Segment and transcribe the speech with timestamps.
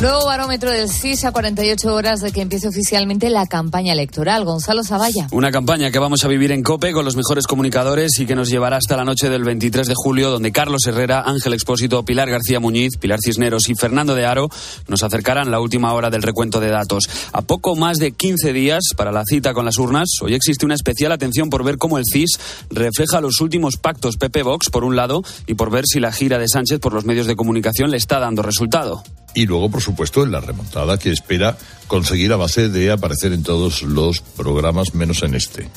[0.00, 4.44] Nuevo barómetro del CIS a 48 horas de que empiece oficialmente la campaña electoral.
[4.44, 5.26] Gonzalo Zavalla.
[5.32, 8.50] Una campaña que vamos a vivir en COPE con los mejores comunicadores y que nos
[8.50, 12.60] llevará hasta la noche del 23 de julio, donde Carlos Herrera, Ángel Expósito, Pilar García
[12.60, 14.50] Muñiz, Pilar Cisneros y Fernando de Aro
[14.86, 17.08] nos acercarán la última hora del recuento de datos.
[17.32, 20.74] A poco más de 15 días para la cita con las urnas, hoy existe una
[20.74, 22.38] especial atención por ver cómo el CIS
[22.68, 26.48] refleja los últimos pactos PP-Vox, por un lado, y por ver si la gira de
[26.48, 29.02] Sánchez por los medios de comunicación le está dando resultado
[29.36, 33.42] y luego, por supuesto, en la remontada que espera conseguir a base de aparecer en
[33.42, 35.68] todos los programas, menos en este,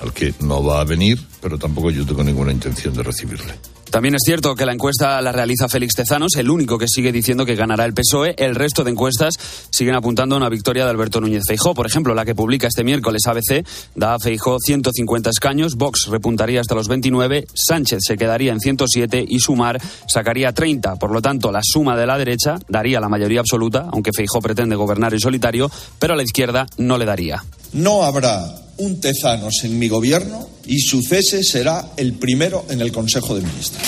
[0.00, 3.54] al que no va a venir, pero tampoco yo tengo ninguna intención de recibirle.
[3.90, 7.44] También es cierto que la encuesta la realiza Félix Tezanos, el único que sigue diciendo
[7.44, 8.36] que ganará el PSOE.
[8.38, 9.34] El resto de encuestas
[9.70, 11.74] siguen apuntando a una victoria de Alberto Núñez Feijó.
[11.74, 16.60] Por ejemplo, la que publica este miércoles ABC da a Feijó 150 escaños, Vox repuntaría
[16.60, 20.94] hasta los 29, Sánchez se quedaría en 107 y Sumar sacaría 30.
[20.96, 24.76] Por lo tanto, la suma de la derecha daría la mayoría absoluta, aunque Feijó pretende
[24.76, 27.42] gobernar en solitario, pero a la izquierda no le daría.
[27.72, 32.92] No habrá un Tezanos en mi gobierno y su cese será el primero en el
[32.92, 33.82] Consejo de Ministros.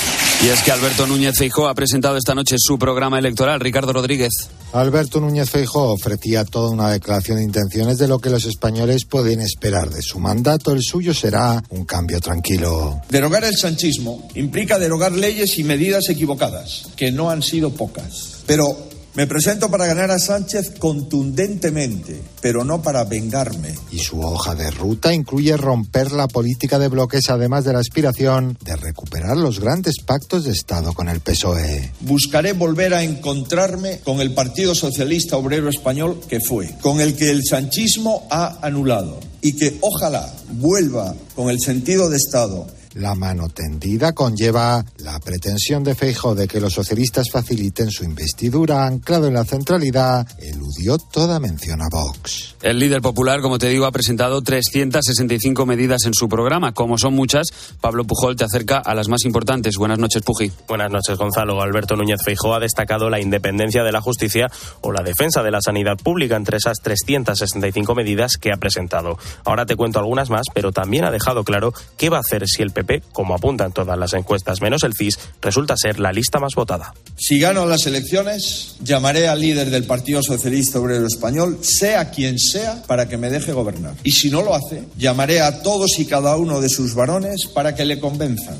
[0.44, 3.60] Y es que Alberto Núñez Feijó ha presentado esta noche su programa electoral.
[3.60, 4.32] Ricardo Rodríguez.
[4.72, 9.40] Alberto Núñez Feijó ofrecía toda una declaración de intenciones de lo que los españoles pueden
[9.40, 10.72] esperar de su mandato.
[10.72, 13.00] El suyo será un cambio tranquilo.
[13.08, 18.42] Derogar el sanchismo implica derogar leyes y medidas equivocadas, que no han sido pocas.
[18.44, 23.74] Pero me presento para ganar a Sánchez contundentemente, pero no para vengarme.
[23.90, 28.56] Y su hoja de ruta incluye romper la política de bloques, además de la aspiración
[28.64, 31.92] de recuperar los grandes pactos de Estado con el PSOE.
[32.00, 37.30] Buscaré volver a encontrarme con el Partido Socialista Obrero Español que fue, con el que
[37.30, 43.48] el sanchismo ha anulado y que ojalá vuelva con el sentido de Estado la mano
[43.48, 49.34] tendida conlleva la pretensión de Feijo de que los socialistas faciliten su investidura, anclado en
[49.34, 52.56] la centralidad, eludió toda mención a Vox.
[52.62, 56.72] El líder popular, como te digo, ha presentado 365 medidas en su programa.
[56.72, 57.48] Como son muchas,
[57.80, 59.76] Pablo Pujol te acerca a las más importantes.
[59.76, 60.52] Buenas noches, Puji.
[60.68, 61.60] Buenas noches, Gonzalo.
[61.60, 64.50] Alberto Núñez Feijóo ha destacado la independencia de la justicia
[64.80, 69.18] o la defensa de la sanidad pública entre esas 365 medidas que ha presentado.
[69.44, 72.62] Ahora te cuento algunas más, pero también ha dejado claro qué va a hacer si
[72.62, 72.70] el
[73.12, 76.94] como apuntan todas las encuestas menos el CIS, resulta ser la lista más votada.
[77.16, 82.82] Si gano las elecciones, llamaré al líder del Partido Socialista Obrero Español, sea quien sea,
[82.86, 83.94] para que me deje gobernar.
[84.04, 87.74] Y si no lo hace, llamaré a todos y cada uno de sus varones para
[87.74, 88.56] que le convenzan.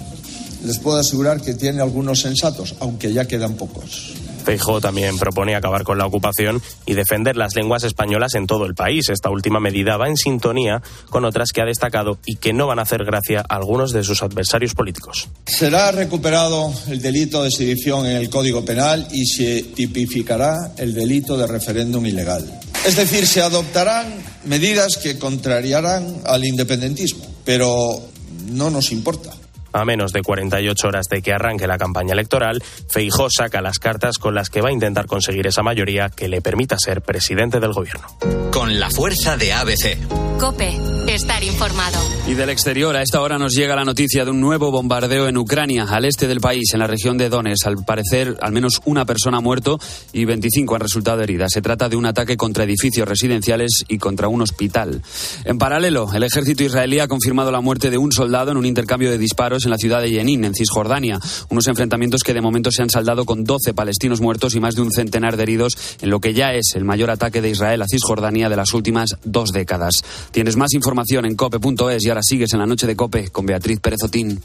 [0.65, 4.15] Les puedo asegurar que tiene algunos sensatos, aunque ya quedan pocos.
[4.43, 8.75] Feijóo también propone acabar con la ocupación y defender las lenguas españolas en todo el
[8.75, 9.09] país.
[9.09, 12.79] Esta última medida va en sintonía con otras que ha destacado y que no van
[12.79, 15.29] a hacer gracia a algunos de sus adversarios políticos.
[15.47, 21.37] Será recuperado el delito de sedición en el Código Penal y se tipificará el delito
[21.37, 22.61] de referéndum ilegal.
[22.85, 24.13] Es decir, se adoptarán
[24.45, 28.03] medidas que contrariarán al independentismo, pero
[28.51, 29.33] no nos importa.
[29.73, 34.19] A menos de 48 horas de que arranque la campaña electoral, Feijó saca las cartas
[34.19, 37.73] con las que va a intentar conseguir esa mayoría que le permita ser presidente del
[37.73, 38.07] gobierno.
[38.53, 39.99] Con la fuerza de ABC.
[40.39, 40.77] Cope,
[41.09, 41.99] estar informado.
[42.27, 45.37] Y del exterior, a esta hora nos llega la noticia de un nuevo bombardeo en
[45.37, 47.67] Ucrania, al este del país, en la región de Donetsk.
[47.67, 49.79] Al parecer, al menos una persona ha muerto
[50.13, 51.53] y 25 han resultado heridas.
[51.53, 55.03] Se trata de un ataque contra edificios residenciales y contra un hospital.
[55.45, 59.11] En paralelo, el ejército israelí ha confirmado la muerte de un soldado en un intercambio
[59.11, 61.21] de disparos en la ciudad de Jenin, en Cisjordania.
[61.49, 64.83] Unos enfrentamientos que de momento se han saldado con 12 palestinos muertos y más de
[64.83, 67.87] un centenar de heridos en lo que ya es el mayor ataque de Israel a
[67.89, 70.03] Cisjordania de las últimas dos décadas.
[70.31, 73.81] Tienes más información en cope.es y ahora sigues en la noche de Cope con Beatriz
[73.81, 74.41] Pérez Otín.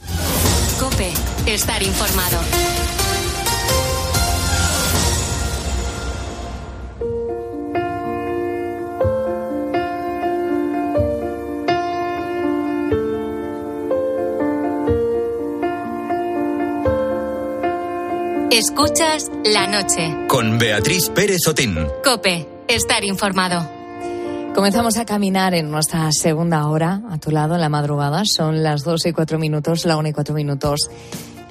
[0.79, 1.11] Cope,
[1.45, 2.76] estar informado.
[18.57, 20.25] Escuchas la noche.
[20.27, 21.77] Con Beatriz Pérez Otín.
[22.03, 23.69] Cope, estar informado.
[24.55, 28.23] Comenzamos a caminar en nuestra segunda hora a tu lado en la madrugada.
[28.25, 30.89] Son las 2 y 4 minutos, la 1 y 4 minutos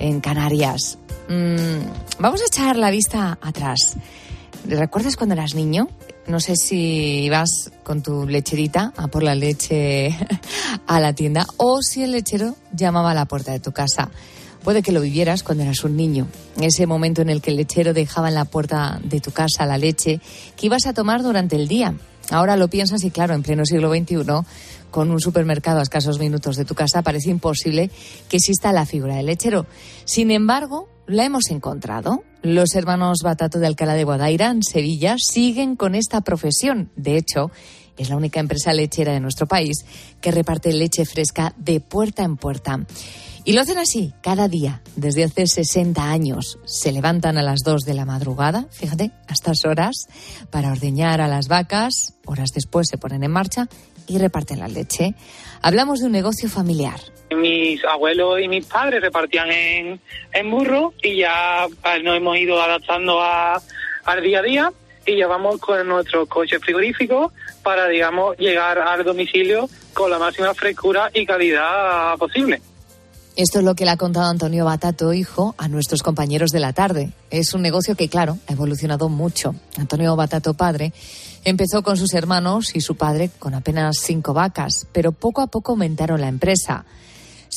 [0.01, 0.99] en Canarias.
[1.29, 3.95] Mm, vamos a echar la vista atrás.
[4.67, 5.87] ¿Recuerdas cuando eras niño?
[6.27, 10.09] No sé si ibas con tu lecherita a por la leche
[10.89, 14.11] a la tienda o si el lechero llamaba a la puerta de tu casa.
[14.67, 16.27] Puede que lo vivieras cuando eras un niño,
[16.61, 19.79] ese momento en el que el lechero dejaba en la puerta de tu casa la
[19.79, 20.21] leche
[20.57, 21.95] que ibas a tomar durante el día.
[22.33, 24.25] Ahora lo piensas y claro, en pleno siglo XXI,
[24.91, 27.93] con un supermercado a escasos minutos de tu casa, parece imposible
[28.29, 29.67] que exista la figura del lechero.
[30.05, 32.25] Sin embargo, la hemos encontrado.
[32.43, 36.91] Los hermanos Batato de Alcalá de Guadaira, en Sevilla, siguen con esta profesión.
[36.97, 37.53] De hecho,
[37.97, 39.85] es la única empresa lechera de nuestro país
[40.21, 42.81] que reparte leche fresca de puerta en puerta.
[43.45, 46.59] Y lo hacen así, cada día, desde hace 60 años.
[46.65, 50.09] Se levantan a las 2 de la madrugada, fíjate, a estas horas,
[50.51, 52.19] para ordeñar a las vacas.
[52.25, 53.69] Horas después se ponen en marcha
[54.09, 55.15] y reparten la leche.
[55.63, 56.99] Hablamos de un negocio familiar.
[57.31, 63.21] Mis abuelos y mis padres repartían en, burro y ya pues, nos hemos ido adaptando
[63.21, 63.63] a,
[64.05, 64.73] al día a día
[65.07, 67.33] y ya vamos con nuestro coche frigorífico
[67.63, 72.61] para, digamos, llegar al domicilio con la máxima frescura y calidad posible.
[73.37, 76.73] Esto es lo que le ha contado Antonio Batato, hijo, a nuestros compañeros de la
[76.73, 77.13] tarde.
[77.31, 79.55] Es un negocio que, claro, ha evolucionado mucho.
[79.77, 80.95] Antonio Batato, padre,
[81.45, 85.73] empezó con sus hermanos y su padre con apenas cinco vacas, pero poco a poco
[85.73, 86.87] aumentaron la empresa.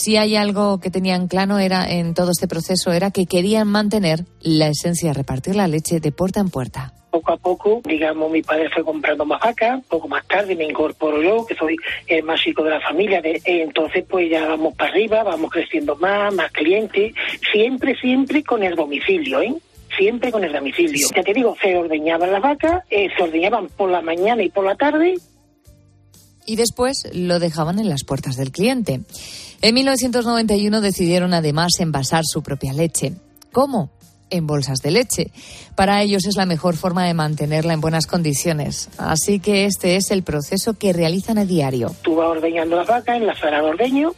[0.02, 4.24] Si hay algo que tenían claro era en todo este proceso era que querían mantener
[4.40, 8.42] la esencia de repartir la leche de puerta en puerta poco a poco, digamos, mi
[8.44, 11.76] padre fue comprando más vacas, poco más tarde me incorporo yo, que soy
[12.08, 15.96] el más chico de la familia, de, entonces pues ya vamos para arriba, vamos creciendo
[15.96, 17.14] más, más clientes,
[17.52, 19.56] siempre, siempre con el domicilio, ¿eh?
[19.98, 21.08] Siempre con el domicilio.
[21.16, 24.64] Ya te digo, se ordeñaban las vacas, eh, se ordeñaban por la mañana y por
[24.64, 25.16] la tarde.
[26.46, 29.02] Y después lo dejaban en las puertas del cliente.
[29.62, 33.14] En 1991 decidieron además envasar su propia leche.
[33.52, 33.90] ¿Cómo?
[34.32, 35.32] en bolsas de leche.
[35.76, 38.90] Para ellos es la mejor forma de mantenerla en buenas condiciones.
[38.98, 41.96] Así que este es el proceso que realizan a diario.
[42.02, 44.14] Tú vas ordeñando las vacas en la sala de ordeño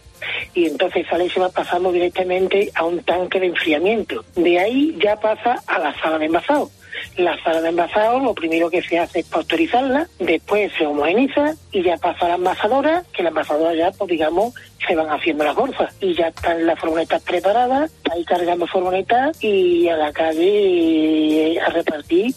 [0.53, 4.23] y entonces sale y se va pasando directamente a un tanque de enfriamiento.
[4.35, 6.69] De ahí ya pasa a la sala de envasado.
[7.17, 11.83] La sala de envasado lo primero que se hace es pasteurizarla, después se homogeniza y
[11.83, 14.53] ya pasa a la envasadora, que la envasadora ya, pues digamos,
[14.87, 19.87] se van haciendo las bolsas y ya están las furgonetas preparadas, ahí cargando furgonetas y
[19.87, 22.33] a la calle a repartir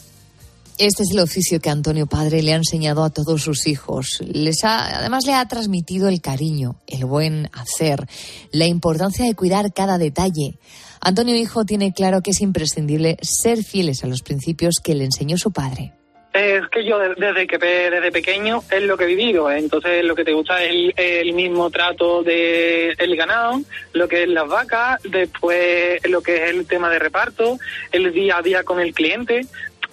[0.77, 4.21] este es el oficio que Antonio Padre le ha enseñado a todos sus hijos.
[4.27, 8.09] Les ha, además le ha transmitido el cariño, el buen hacer,
[8.51, 10.59] la importancia de cuidar cada detalle.
[11.05, 15.37] Antonio Hijo tiene claro que es imprescindible ser fieles a los principios que le enseñó
[15.37, 15.93] su padre.
[16.33, 20.25] Es que yo desde que desde pequeño es lo que he vivido, entonces lo que
[20.25, 23.61] te gusta es el, mismo trato del el ganado,
[23.93, 27.59] lo que es las vacas, después lo que es el tema de reparto,
[27.93, 29.43] el día a día con el cliente,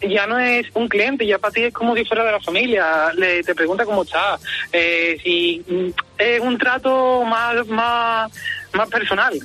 [0.02, 3.12] ya no es un cliente, ya para ti es como si fuera de la familia.
[3.14, 4.40] Le, te pregunta cómo está.
[4.72, 8.32] Eh, si mm, es un trato más, más,
[8.74, 9.40] más personal.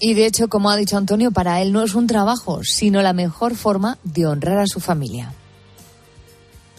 [0.00, 3.12] Y de hecho, como ha dicho Antonio, para él no es un trabajo, sino la
[3.12, 5.32] mejor forma de honrar a su familia.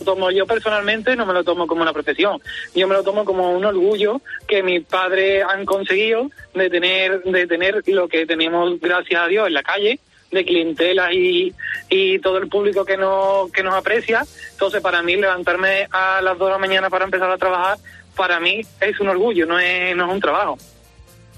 [0.05, 2.41] Tomo yo personalmente no me lo tomo como una profesión,
[2.73, 7.47] yo me lo tomo como un orgullo que mis padres han conseguido de tener de
[7.47, 9.99] tener lo que tenemos gracias a Dios en la calle
[10.31, 11.53] de clientela y,
[11.89, 14.25] y todo el público que nos, que nos aprecia.
[14.51, 17.77] Entonces, para mí, levantarme a las 2 de la mañana para empezar a trabajar,
[18.15, 20.57] para mí es un orgullo, no es, no es un trabajo.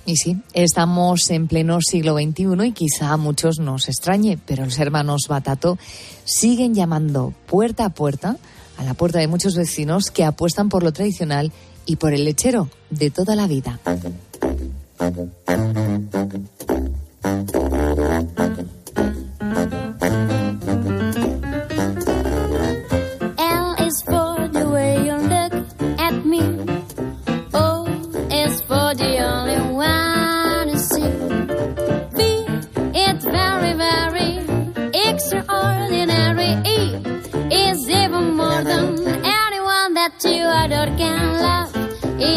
[0.05, 4.79] Y sí, estamos en pleno siglo XXI y quizá a muchos nos extrañe, pero los
[4.79, 5.77] hermanos Batato
[6.23, 8.37] siguen llamando puerta a puerta
[8.77, 11.51] a la puerta de muchos vecinos que apuestan por lo tradicional
[11.85, 13.79] y por el lechero de toda la vida.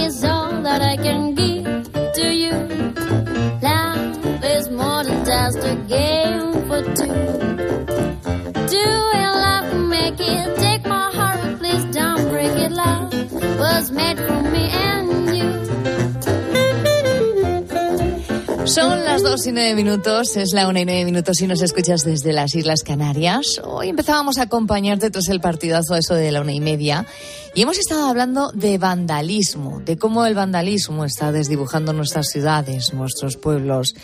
[0.03, 2.53] is all that I can give to you.
[3.63, 7.15] Love is more than just a game for two.
[8.75, 8.87] Do
[9.21, 10.57] it, love, make it.
[10.59, 12.73] Take my heart, please don't break it.
[12.73, 13.13] Love
[13.59, 15.34] was made for me and you.
[18.67, 22.01] Son las dos y nueve minutos, es la una y nueve minutos y nos escuchas
[22.03, 23.61] desde las Islas Canarias.
[23.63, 27.07] Hoy empezábamos a acompañarte tras el partidazo eso de la una y media
[27.55, 33.37] y hemos estado hablando de vandalismo, de cómo el vandalismo está desdibujando nuestras ciudades, nuestros
[33.37, 33.95] pueblos.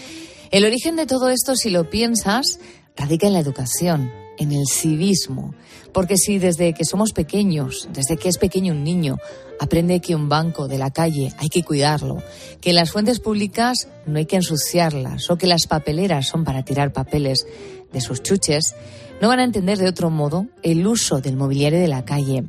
[0.50, 2.58] El origen de todo esto, si lo piensas,
[2.96, 5.54] radica en la educación, en el civismo.
[5.92, 9.18] Porque si desde que somos pequeños, desde que es pequeño un niño,
[9.60, 12.22] aprende que un banco de la calle hay que cuidarlo,
[12.60, 16.92] que las fuentes públicas no hay que ensuciarlas o que las papeleras son para tirar
[16.92, 17.46] papeles
[17.92, 18.74] de sus chuches,
[19.20, 22.44] no van a entender de otro modo el uso del mobiliario de la calle.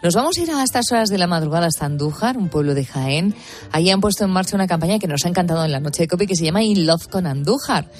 [0.00, 2.84] Nos vamos a ir a estas horas de la madrugada hasta Andújar, un pueblo de
[2.84, 3.34] Jaén.
[3.72, 6.08] Allí han puesto en marcha una campaña que nos ha encantado en la noche de
[6.08, 7.90] Copi que se llama In Love con Andújar.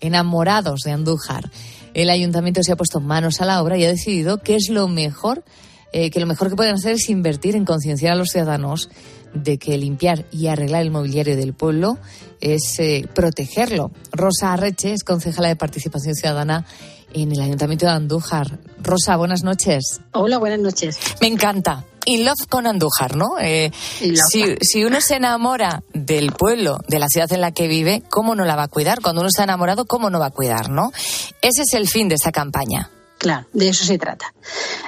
[0.00, 1.50] Enamorados de Andújar.
[1.94, 4.88] El ayuntamiento se ha puesto manos a la obra y ha decidido que es lo
[4.88, 5.44] mejor,
[5.92, 8.90] eh, que lo mejor que pueden hacer es invertir en concienciar a los ciudadanos
[9.32, 11.98] de que limpiar y arreglar el mobiliario del pueblo
[12.40, 13.90] es eh, protegerlo.
[14.12, 16.66] Rosa Arreche es concejala de Participación Ciudadana
[17.12, 18.58] en el Ayuntamiento de Andújar.
[18.82, 20.00] Rosa, buenas noches.
[20.12, 20.98] Hola, buenas noches.
[21.20, 21.84] Me encanta.
[22.06, 23.38] In love con Andújar, ¿no?
[23.40, 28.02] Eh, si, si, uno se enamora del pueblo, de la ciudad en la que vive,
[28.10, 29.00] ¿cómo no la va a cuidar?
[29.00, 30.92] Cuando uno está enamorado, ¿cómo no va a cuidar, no?
[31.40, 32.90] Ese es el fin de esta campaña.
[33.18, 34.34] Claro, de eso se trata.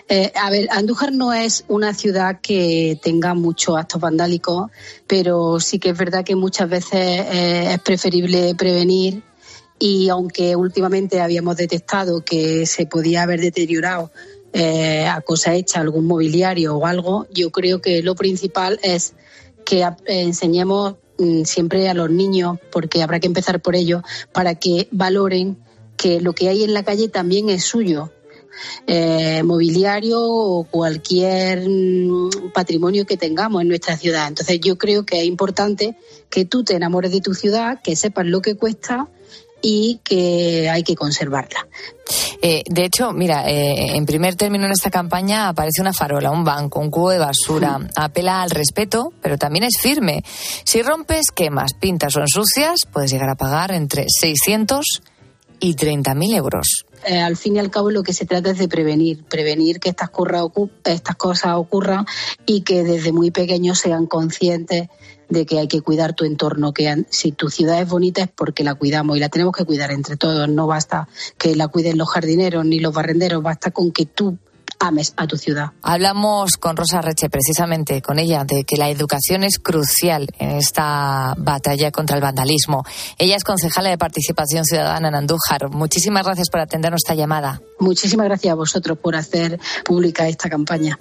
[0.09, 4.71] Eh, a ver, Andújar no es una ciudad que tenga muchos actos vandálicos,
[5.07, 9.23] pero sí que es verdad que muchas veces eh, es preferible prevenir
[9.79, 14.11] y aunque últimamente habíamos detectado que se podía haber deteriorado
[14.53, 19.15] eh, a cosa hecha algún mobiliario o algo, yo creo que lo principal es
[19.65, 24.89] que enseñemos mm, siempre a los niños, porque habrá que empezar por ello, para que
[24.91, 25.59] valoren
[25.97, 28.13] que lo que hay en la calle también es suyo
[28.87, 34.29] eh, mobiliario o cualquier mm, patrimonio que tengamos en nuestra ciudad.
[34.29, 35.97] Entonces yo creo que es importante
[36.31, 39.09] que tú te enamores de tu ciudad, que sepas lo que cuesta
[39.63, 41.67] y que hay que conservarla.
[42.43, 46.45] Eh, de hecho, mira, eh, en primer término en esta campaña aparece una farola, un
[46.45, 47.81] banco, un cubo de basura.
[47.97, 50.23] Apela al respeto, pero también es firme.
[50.65, 55.03] Si rompes, quemas, pintas o ensucias, puedes llegar a pagar entre 600
[55.59, 56.87] y 30.000 euros.
[57.07, 59.91] Eh, al fin y al cabo lo que se trata es de prevenir, prevenir que
[59.91, 60.11] estas,
[60.85, 62.05] estas cosas ocurran
[62.47, 64.89] y que desde muy pequeños sean conscientes
[65.29, 68.65] de que hay que cuidar tu entorno, que si tu ciudad es bonita es porque
[68.65, 70.49] la cuidamos y la tenemos que cuidar entre todos.
[70.49, 74.39] No basta que la cuiden los jardineros ni los barrenderos, basta con que tú
[74.79, 75.73] ames a tu ciudad.
[75.83, 81.35] Hablamos con Rosa Reche precisamente con ella de que la educación es crucial en esta
[81.39, 82.85] batalla contra el vandalismo.
[83.19, 85.71] Ella es concejala de Participación Ciudadana en Andújar.
[85.71, 87.61] Muchísimas gracias por atender nuestra llamada.
[87.79, 90.99] Muchísimas gracias a vosotros por hacer pública esta campaña.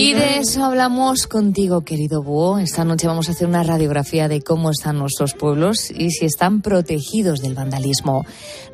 [0.00, 2.60] Y de eso hablamos contigo, querido Búho.
[2.60, 6.62] Esta noche vamos a hacer una radiografía de cómo están nuestros pueblos y si están
[6.62, 8.24] protegidos del vandalismo.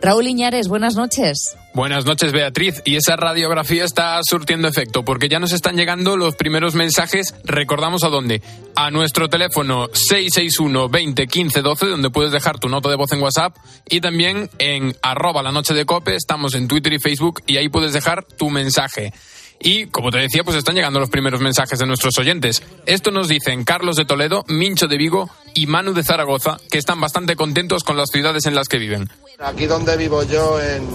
[0.02, 1.56] Raúl Iñares, buenas noches.
[1.72, 2.82] Buenas noches, Beatriz.
[2.84, 7.34] Y esa radiografía está surtiendo efecto porque ya nos están llegando los primeros mensajes.
[7.44, 8.42] Recordamos a dónde.
[8.76, 13.22] A nuestro teléfono 661 20 15 12, donde puedes dejar tu nota de voz en
[13.22, 13.56] WhatsApp.
[13.88, 16.16] Y también en arroba la noche de cope.
[16.16, 19.14] Estamos en Twitter y Facebook y ahí puedes dejar tu mensaje.
[19.58, 22.62] Y, como te decía, pues están llegando los primeros mensajes de nuestros oyentes.
[22.86, 27.00] Esto nos dicen Carlos de Toledo, Mincho de Vigo y Manu de Zaragoza, que están
[27.00, 29.08] bastante contentos con las ciudades en las que viven.
[29.38, 30.86] Aquí donde vivo yo, en,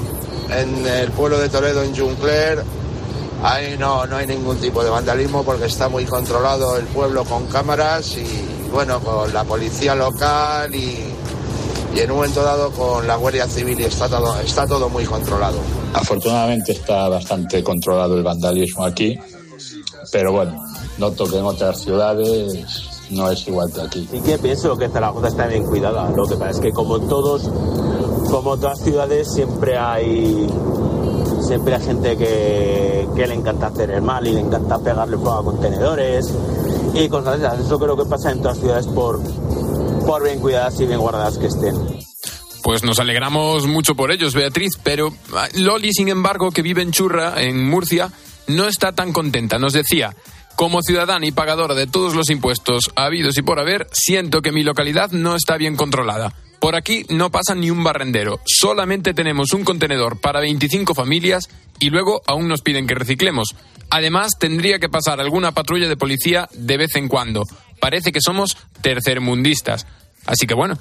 [0.86, 2.64] el pueblo de Toledo, en Juncler,
[3.44, 7.48] ahí no, no hay ningún tipo de vandalismo porque está muy controlado el pueblo con
[7.48, 11.14] cámaras y, bueno, con la policía local y
[11.96, 15.06] y en un momento dado con la Guardia Civil y está todo, está todo muy
[15.06, 15.60] controlado.
[15.94, 19.18] Afortunadamente está bastante controlado el vandalismo aquí,
[20.12, 20.64] pero bueno,
[20.98, 24.10] noto que en otras ciudades no es igual que aquí.
[24.12, 26.10] Y que pienso que Zaragoza está bien cuidada.
[26.12, 27.50] Lo que pasa es que como todos,
[28.30, 30.48] como todas ciudades, siempre hay
[31.42, 35.44] siempre hay gente que, le encanta hacer el mal y le encanta pegarle fuego a
[35.44, 36.34] contenedores
[36.94, 37.64] y cosas así.
[37.64, 39.20] Eso creo que pasa en todas ciudades por,
[40.06, 41.76] por bien cuidadas y bien guardadas que estén.
[42.70, 46.92] Pues nos alegramos mucho por ellos, Beatriz, pero ah, Loli, sin embargo, que vive en
[46.92, 48.12] Churra, en Murcia,
[48.46, 49.58] no está tan contenta.
[49.58, 50.16] Nos decía,
[50.56, 54.62] como ciudadana y pagadora de todos los impuestos habidos y por haber, siento que mi
[54.62, 56.32] localidad no está bien controlada.
[56.60, 61.50] Por aquí no pasa ni un barrendero, solamente tenemos un contenedor para 25 familias
[61.80, 63.56] y luego aún nos piden que reciclemos.
[63.90, 67.46] Además, tendría que pasar alguna patrulla de policía de vez en cuando.
[67.80, 69.88] Parece que somos tercermundistas.
[70.28, 70.78] Así que bueno,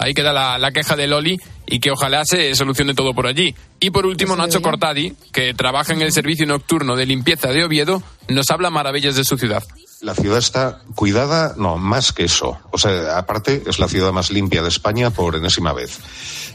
[0.00, 3.54] ahí queda la, queja de Loli y que ojalá se solucione todo por allí.
[3.78, 8.02] Y por último, Nacho Cortadi, que trabaja en el servicio nocturno de limpieza de Oviedo,
[8.28, 9.62] nos habla maravillas de su ciudad.
[10.00, 12.58] La ciudad está cuidada, no, más que eso.
[12.70, 15.98] O sea, aparte es la ciudad más limpia de España por enésima vez.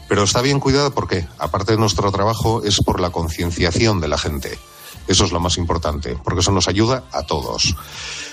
[0.08, 4.18] Pero está bien cuidada porque, aparte de nuestro trabajo, es por la concienciación de la
[4.18, 4.58] gente.
[5.08, 7.76] Eso es lo más importante, porque eso nos ayuda a todos.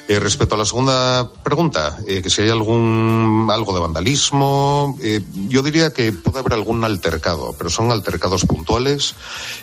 [0.08, 5.22] Eh, respecto a la segunda pregunta, eh, que si hay algún algo de vandalismo, eh,
[5.48, 9.16] yo diría que puede haber algún altercado, pero son altercados puntuales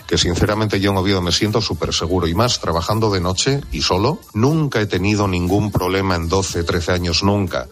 [0.07, 3.83] que sinceramente yo en Oviedo me siento súper seguro y más trabajando de noche y
[3.83, 4.19] solo.
[4.33, 7.67] Nunca he tenido ningún problema en 12, 13 años, nunca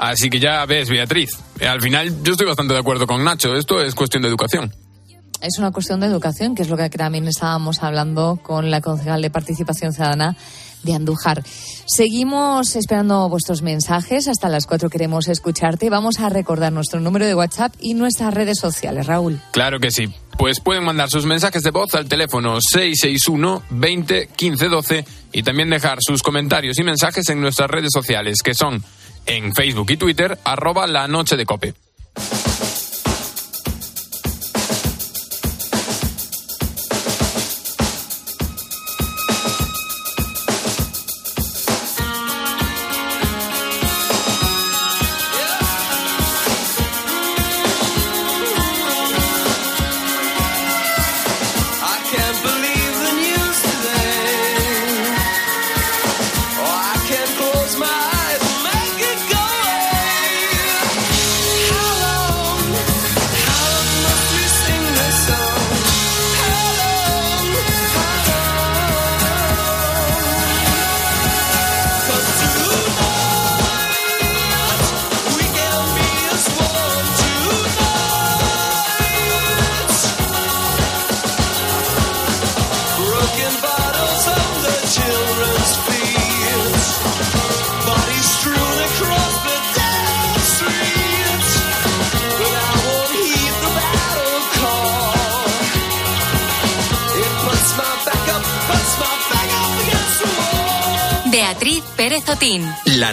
[0.00, 3.54] Así que ya ves, Beatriz, eh, al final yo estoy bastante de acuerdo con Nacho,
[3.54, 4.72] esto es cuestión de educación.
[5.42, 9.20] Es una cuestión de educación, que es lo que también estábamos hablando con la concejal
[9.20, 10.38] de Participación Ciudadana
[10.82, 11.42] de Andújar.
[11.86, 14.28] Seguimos esperando vuestros mensajes.
[14.28, 15.90] Hasta las cuatro queremos escucharte.
[15.90, 19.40] Vamos a recordar nuestro número de WhatsApp y nuestras redes sociales, Raúl.
[19.52, 20.08] Claro que sí.
[20.38, 25.68] Pues pueden mandar sus mensajes de voz al teléfono 661 20 15 12 y también
[25.68, 28.82] dejar sus comentarios y mensajes en nuestras redes sociales, que son
[29.26, 31.74] en Facebook y Twitter, arroba la noche de cope.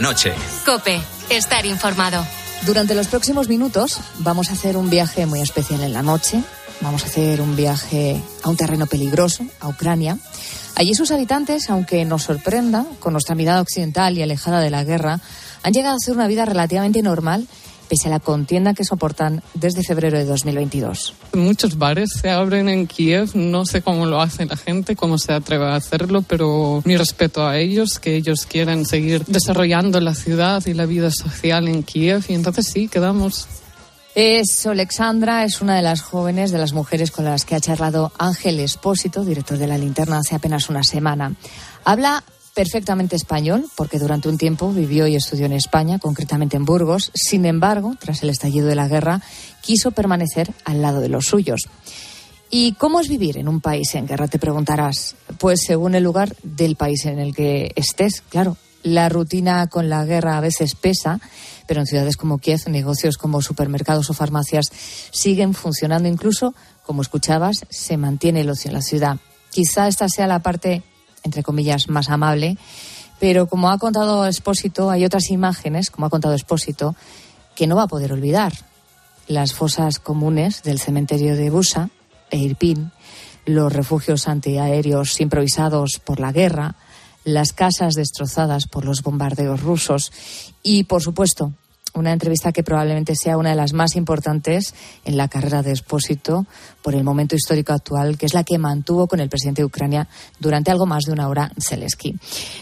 [0.07, 0.33] Noche.
[0.65, 2.25] Cope, estar informado.
[2.65, 6.41] Durante los próximos minutos vamos a hacer un viaje muy especial en la noche.
[6.79, 10.17] Vamos a hacer un viaje a un terreno peligroso, a Ucrania.
[10.75, 15.19] Allí sus habitantes, aunque nos sorprenda, con nuestra mirada occidental y alejada de la guerra,
[15.61, 17.45] han llegado a hacer una vida relativamente normal
[17.87, 21.13] pese a la contienda que soportan desde febrero de 2022.
[21.33, 25.33] Muchos bares se abren en Kiev, no sé cómo lo hace la gente, cómo se
[25.33, 30.65] atreve a hacerlo, pero mi respeto a ellos, que ellos quieren seguir desarrollando la ciudad
[30.65, 33.47] y la vida social en Kiev, y entonces sí, quedamos.
[34.15, 38.11] Es Alexandra, es una de las jóvenes, de las mujeres con las que ha charlado
[38.17, 41.35] Ángel Espósito, director de la linterna, hace apenas una semana.
[41.83, 42.23] Habla
[42.57, 47.11] perfectamente español, porque durante un tiempo vivió y estudió en España, concretamente en Burgos.
[47.13, 49.21] Sin embargo, tras el estallido de la guerra,
[49.61, 51.69] quiso permanecer al lado de los suyos.
[52.49, 54.27] ¿Y cómo es vivir en un país en guerra?
[54.27, 55.15] Te preguntarás.
[55.37, 58.57] Pues según el lugar del país en el que estés, claro.
[58.81, 61.19] La rutina con la guerra a veces pesa,
[61.67, 64.71] pero en ciudades como Kiev, negocios como supermercados o farmacias
[65.11, 66.09] siguen funcionando.
[66.09, 69.17] Incluso, como escuchabas, se mantiene el ocio en la ciudad.
[69.51, 70.81] Quizá esta sea la parte,
[71.23, 72.57] entre comillas, más amable,
[73.19, 76.95] pero como ha contado Expósito, hay otras imágenes, como ha contado Expósito,
[77.55, 78.53] que no va a poder olvidar.
[79.27, 81.89] Las fosas comunes del cementerio de Busa
[82.29, 82.91] e Irpin,
[83.45, 86.75] los refugios antiaéreos improvisados por la guerra,
[87.23, 90.11] las casas destrozadas por los bombardeos rusos
[90.63, 91.53] y, por supuesto,
[91.93, 94.73] una entrevista que probablemente sea una de las más importantes
[95.05, 96.45] en la carrera de Expósito
[96.81, 100.07] por el momento histórico actual, que es la que mantuvo con el presidente de Ucrania
[100.39, 102.15] durante algo más de una hora, Zelensky.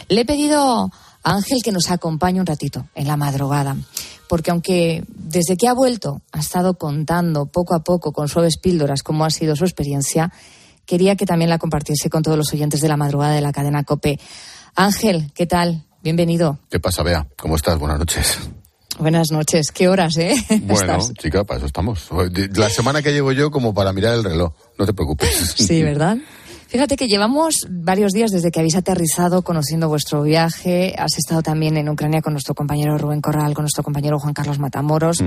[0.08, 0.90] Le he pedido
[1.22, 3.76] a Ángel que nos acompañe un ratito en la madrugada,
[4.28, 9.02] porque aunque desde que ha vuelto ha estado contando poco a poco con suaves píldoras
[9.02, 10.32] cómo ha sido su experiencia,
[10.86, 13.84] quería que también la compartiese con todos los oyentes de la madrugada de la cadena
[13.84, 14.18] COPE.
[14.74, 15.84] Ángel, ¿qué tal?
[16.02, 16.58] Bienvenido.
[16.70, 17.26] ¿Qué pasa, Bea?
[17.36, 17.78] ¿Cómo estás?
[17.78, 18.38] Buenas noches.
[18.98, 19.70] Buenas noches.
[19.72, 20.34] ¿Qué horas, eh?
[20.62, 22.08] Bueno, chica, para eso estamos.
[22.54, 24.52] La semana que llevo yo como para mirar el reloj.
[24.78, 25.54] No te preocupes.
[25.66, 26.16] Sí, ¿verdad?
[26.68, 30.94] Fíjate que llevamos varios días desde que habéis aterrizado conociendo vuestro viaje.
[30.98, 34.58] Has estado también en Ucrania con nuestro compañero Rubén Corral, con nuestro compañero Juan Carlos
[34.58, 35.22] Matamoros.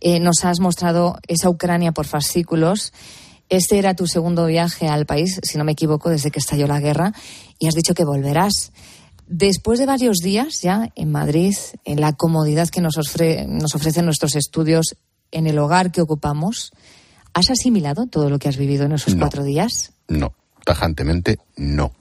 [0.00, 2.92] Eh, nos has mostrado esa Ucrania por fascículos.
[3.48, 6.80] Este era tu segundo viaje al país, si no me equivoco, desde que estalló la
[6.80, 7.12] guerra.
[7.58, 8.72] Y has dicho que volverás.
[9.28, 14.04] Después de varios días ya en Madrid, en la comodidad que nos, ofre- nos ofrecen
[14.06, 14.96] nuestros estudios,
[15.30, 16.72] en el hogar que ocupamos,
[17.34, 19.20] ¿has asimilado todo lo que has vivido en esos No.
[19.20, 19.92] cuatro días?
[20.08, 20.32] No,
[20.64, 21.92] tajantemente no.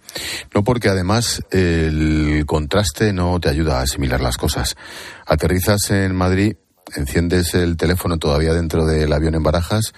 [0.56, 4.78] No porque además el contraste no te ayuda a asimilar las cosas.
[5.26, 6.56] Aterrizas en Madrid,
[6.96, 9.94] enciendes el teléfono todavía dentro del avión en Barajas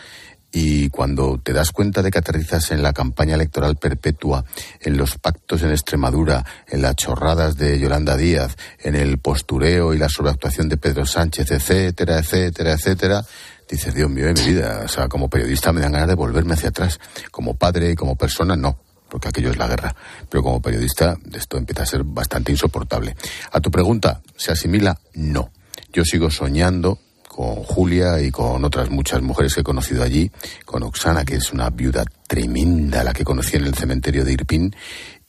[0.52, 4.46] y cuando te das cuenta de que aterrizas en la campaña electoral perpetua,
[4.80, 9.98] en los pactos en Extremadura, en las chorradas de Yolanda Díaz, en el postureo y
[9.98, 13.26] la sobreactuación de Pedro Sánchez, etcétera, etcétera, etcétera,
[13.70, 16.54] dices, Dios mío de mi vida, o sea, como periodista me dan ganas de volverme
[16.54, 17.00] hacia atrás.
[17.30, 19.96] Como padre y como persona, no, porque aquello es la guerra.
[20.30, 23.16] Pero como periodista, esto empieza a ser bastante insoportable.
[23.52, 25.00] A tu pregunta, ¿se asimila?
[25.14, 25.52] No.
[25.94, 27.00] Yo sigo soñando
[27.40, 30.30] con Julia y con otras muchas mujeres que he conocido allí,
[30.66, 34.76] con Oksana, que es una viuda tremenda, la que conocí en el cementerio de Irpin,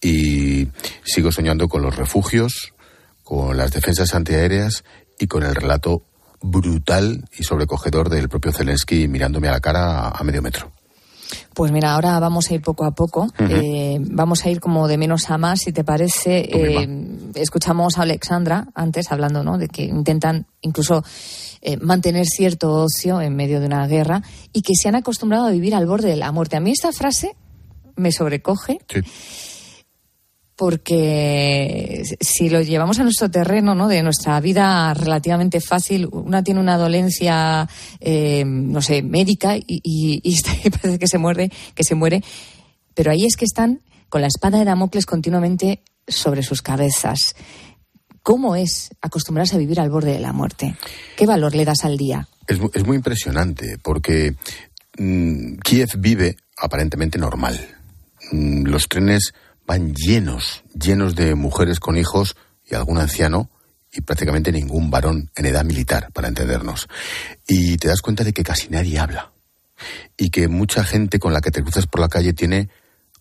[0.02, 0.66] y
[1.04, 2.74] sigo soñando con los refugios,
[3.22, 4.82] con las defensas antiaéreas
[5.20, 6.02] y con el relato
[6.42, 10.79] brutal y sobrecogedor del propio Zelensky mirándome a la cara a medio metro.
[11.54, 13.28] Pues mira, ahora vamos a ir poco a poco.
[13.38, 16.48] Eh, vamos a ir como de menos a más, si te parece.
[16.52, 16.88] Eh,
[17.34, 19.58] escuchamos a Alexandra antes hablando, ¿no?
[19.58, 21.02] De que intentan incluso
[21.62, 25.50] eh, mantener cierto ocio en medio de una guerra y que se han acostumbrado a
[25.50, 26.56] vivir al borde de la muerte.
[26.56, 27.36] A mí esta frase
[27.96, 28.78] me sobrecoge.
[30.60, 33.88] Porque si lo llevamos a nuestro terreno, ¿no?
[33.88, 37.66] De nuestra vida relativamente fácil, una tiene una dolencia,
[37.98, 40.20] eh, no sé, médica y,
[40.70, 42.22] parece que se muerde, que se muere.
[42.92, 47.34] Pero ahí es que están con la espada de Damocles continuamente sobre sus cabezas.
[48.22, 50.76] ¿Cómo es acostumbrarse a vivir al borde de la muerte?
[51.16, 52.28] ¿Qué valor le das al día?
[52.46, 54.36] Es, es muy impresionante porque
[54.98, 57.58] mm, Kiev vive aparentemente normal.
[58.30, 59.32] Mm, los trenes
[59.70, 62.34] van llenos, llenos de mujeres con hijos
[62.68, 63.50] y algún anciano
[63.92, 66.88] y prácticamente ningún varón en edad militar, para entendernos.
[67.46, 69.30] Y te das cuenta de que casi nadie habla
[70.16, 72.68] y que mucha gente con la que te cruzas por la calle tiene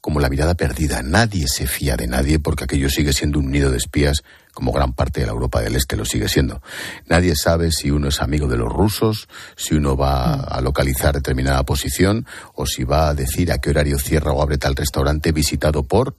[0.01, 1.03] como la mirada perdida.
[1.03, 4.93] Nadie se fía de nadie porque aquello sigue siendo un nido de espías como gran
[4.93, 6.63] parte de la Europa del Este lo sigue siendo.
[7.05, 11.62] Nadie sabe si uno es amigo de los rusos, si uno va a localizar determinada
[11.62, 15.83] posición o si va a decir a qué horario cierra o abre tal restaurante visitado
[15.83, 16.15] por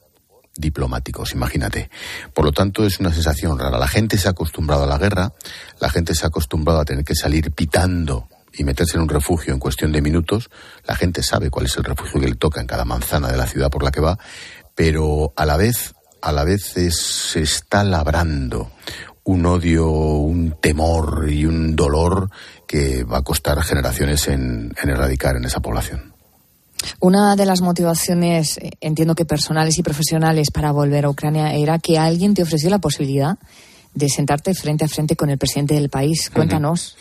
[0.60, 1.90] diplomáticos, imagínate.
[2.34, 3.78] Por lo tanto, es una sensación rara.
[3.78, 5.32] La gente se ha acostumbrado a la guerra,
[5.80, 9.52] la gente se ha acostumbrado a tener que salir pitando y meterse en un refugio
[9.52, 10.50] en cuestión de minutos.
[10.84, 13.46] La gente sabe cuál es el refugio que le toca en cada manzana de la
[13.46, 14.18] ciudad por la que va,
[14.74, 18.70] pero a la vez, a la vez se está labrando
[19.24, 22.30] un odio, un temor y un dolor
[22.66, 26.09] que va a costar generaciones en, en erradicar en esa población.
[27.00, 31.78] Una de las motivaciones, eh, entiendo que personales y profesionales, para volver a Ucrania era
[31.78, 33.38] que alguien te ofreció la posibilidad
[33.94, 36.30] de sentarte frente a frente con el presidente del país.
[36.30, 36.96] Cuéntanos.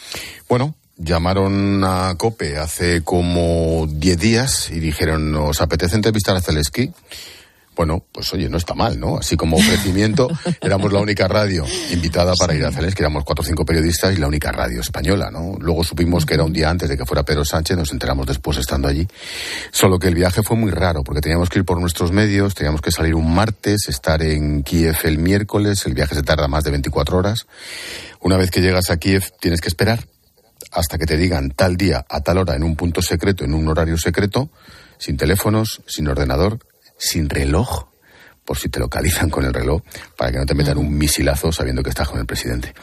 [0.48, 6.92] Bueno, llamaron a COPE hace como 10 días y dijeron, ¿nos apetece entrevistar a Zelensky?
[7.80, 9.20] Bueno, pues oye, no está mal, ¿no?
[9.20, 10.28] Así como ofrecimiento,
[10.62, 11.64] éramos la única radio
[11.94, 15.32] invitada para ir a Zelensky, éramos cuatro o cinco periodistas y la única radio española,
[15.32, 15.56] ¿no?
[15.62, 18.58] Luego supimos que era un día antes de que fuera Pedro Sánchez, nos enteramos después
[18.58, 19.08] estando allí.
[19.72, 22.82] Solo que el viaje fue muy raro, porque teníamos que ir por nuestros medios, teníamos
[22.82, 26.72] que salir un martes, estar en Kiev el miércoles, el viaje se tarda más de
[26.72, 27.48] 24 horas.
[28.20, 30.06] Una vez que llegas a Kiev, tienes que esperar
[30.74, 33.70] hasta que te digan tal día, a tal hora, en un punto secreto, en un
[33.70, 34.50] horario secreto,
[34.98, 36.60] sin teléfonos, sin ordenador,
[37.00, 37.88] sin reloj,
[38.46, 39.82] por si te localizan con el reloj,
[40.18, 42.74] para que no te metan un misilazo sabiendo que estás con el presidente.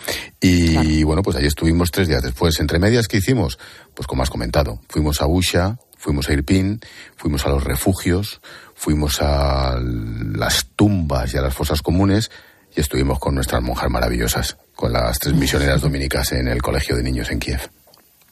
[0.40, 2.58] Y bueno, pues ahí estuvimos tres días después.
[2.60, 3.58] Entre medias, ¿qué hicimos?
[3.94, 6.80] Pues como has comentado, fuimos a Usha, fuimos a Irpin,
[7.16, 8.40] fuimos a los refugios,
[8.74, 12.30] fuimos a las tumbas y a las fosas comunes
[12.76, 17.02] y estuvimos con nuestras monjas maravillosas, con las tres misioneras dominicas en el colegio de
[17.02, 17.60] niños en Kiev.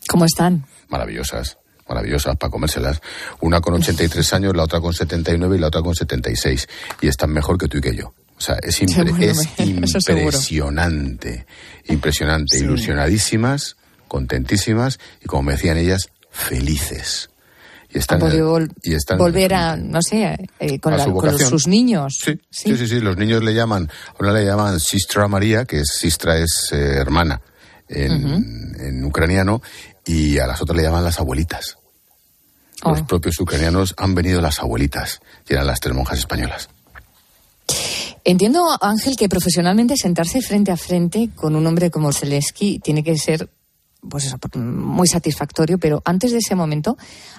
[0.09, 0.66] ¿Cómo están?
[0.88, 3.01] Maravillosas, maravillosas para comérselas.
[3.40, 6.68] Una con 83 años, la otra con 79 y la otra con 76.
[7.01, 8.14] Y están mejor que tú y que yo.
[8.37, 9.12] O sea, es, impre-
[10.38, 11.47] impresionante,
[11.87, 13.77] impresionante, ilusionadísimas,
[14.09, 17.31] contentísimas y como me decían ellas, felices.
[17.92, 21.31] Y están, vol- y están volver a, no sé, eh, con, A la- su con
[21.31, 22.18] los- sus niños.
[22.20, 25.81] Sí, sí, sí, sí, Los niños le llaman, a una le llaman Sistra María, que
[25.81, 27.40] es Sistra es eh, hermana
[27.88, 29.62] en, en ucraniano,
[30.05, 31.79] y a las otras le llaman las abuelitas.
[32.85, 36.69] Los propios ucranianos han venido las abuelitas, y eran las tres monjas españolas.
[38.25, 43.17] Entiendo, Ángel, que profesionalmente sentarse frente a frente con un hombre como Zelensky tiene que
[43.17, 43.49] ser
[44.09, 46.97] pues eso, muy satisfactorio, pero antes de ese momento,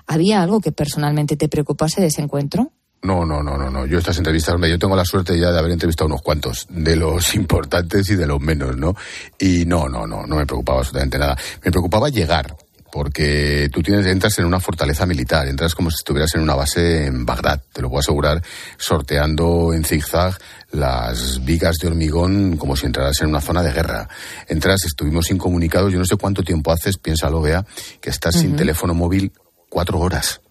[0.08, 2.72] ¿había algo que personalmente te preocupase de ese encuentro?
[3.06, 3.86] No, no, no, no, no.
[3.86, 6.96] Yo estas entrevistas, hombre, yo tengo la suerte ya de haber entrevistado unos cuantos, de
[6.96, 8.96] los importantes y de los menos, ¿no?
[9.38, 11.38] Y no, no, no, no me preocupaba absolutamente nada.
[11.64, 12.56] Me preocupaba llegar,
[12.92, 17.06] porque tú tienes, entras en una fortaleza militar, entras como si estuvieras en una base
[17.06, 18.42] en Bagdad, te lo puedo asegurar,
[18.78, 20.36] sorteando en zigzag
[20.72, 24.10] las vigas de hormigón como si entraras en una zona de guerra.
[24.48, 27.64] Entras, estuvimos incomunicados, yo no sé cuánto tiempo haces, piénsalo, vea,
[28.02, 29.32] que estás sin teléfono móvil
[29.70, 30.42] cuatro horas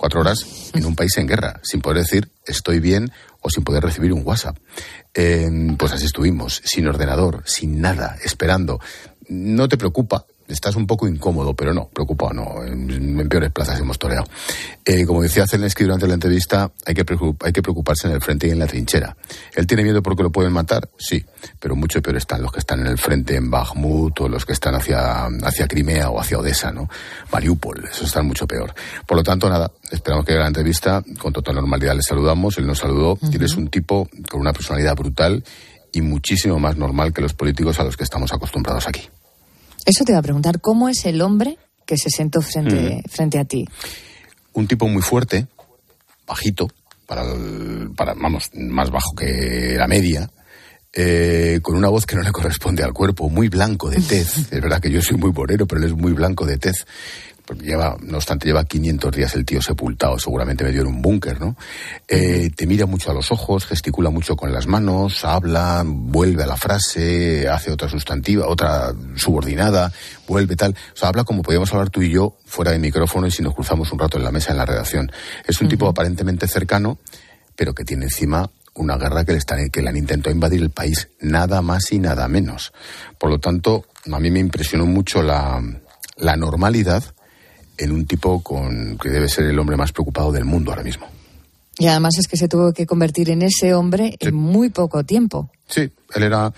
[0.00, 3.82] cuatro horas en un país en guerra, sin poder decir estoy bien o sin poder
[3.82, 4.56] recibir un WhatsApp.
[5.12, 8.80] Eh, pues así estuvimos, sin ordenador, sin nada, esperando.
[9.28, 12.64] No te preocupa, estás un poco incómodo, pero no, preocupado, no.
[12.64, 14.26] En, en peores plazas hemos toreado.
[14.84, 17.04] Eh, como decía Zelensky durante la entrevista, hay que,
[17.44, 19.16] hay que preocuparse en el frente y en la trinchera.
[19.54, 20.88] ¿Él tiene miedo porque lo pueden matar?
[20.98, 21.24] Sí,
[21.58, 24.52] pero mucho peor están los que están en el frente en Bakhmut o los que
[24.52, 26.88] están hacia, hacia Crimea o hacia Odessa, ¿no?
[27.32, 28.74] Mariupol, esos están mucho peor.
[29.06, 32.78] Por lo tanto, nada, esperamos que la entrevista, con total normalidad le saludamos, él nos
[32.78, 35.44] saludó, y él es un tipo con una personalidad brutal
[35.92, 39.08] y muchísimo más normal que los políticos a los que estamos acostumbrados aquí.
[39.90, 43.44] Eso te iba a preguntar, ¿cómo es el hombre que se sentó frente, frente a
[43.44, 43.66] ti?
[44.52, 45.46] un tipo muy fuerte,
[46.26, 46.68] bajito,
[47.06, 50.30] para, el- para vamos, más bajo que la media,
[50.92, 54.36] eh, con una voz que no le corresponde al cuerpo, muy blanco de tez.
[54.52, 56.84] es verdad que yo soy muy moreno, pero él es muy blanco de tez.
[57.50, 61.40] Porque Lleva, no obstante, lleva 500 días el tío sepultado, seguramente medio en un búnker,
[61.40, 61.56] ¿no?
[62.06, 66.46] Eh, te mira mucho a los ojos, gesticula mucho con las manos, habla, vuelve a
[66.46, 69.90] la frase, hace otra sustantiva, otra subordinada,
[70.28, 70.76] vuelve tal.
[70.94, 73.52] O sea, habla como podíamos hablar tú y yo fuera de micrófono y si nos
[73.52, 75.10] cruzamos un rato en la mesa en la redacción.
[75.44, 76.98] Es un tipo aparentemente cercano,
[77.56, 80.70] pero que tiene encima una guerra que le, están, que le han intentado invadir el
[80.70, 82.72] país, nada más y nada menos.
[83.18, 85.60] Por lo tanto, a mí me impresionó mucho la,
[86.16, 87.02] la normalidad
[87.80, 91.06] en un tipo con, que debe ser el hombre más preocupado del mundo ahora mismo.
[91.78, 95.50] Y además es que se tuvo que convertir en ese hombre en muy poco tiempo.
[95.66, 96.52] Sí, él era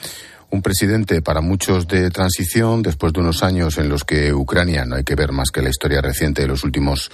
[0.51, 4.97] un presidente para muchos de transición después de unos años en los que Ucrania, no
[4.97, 7.11] hay que ver más que la historia reciente de los últimos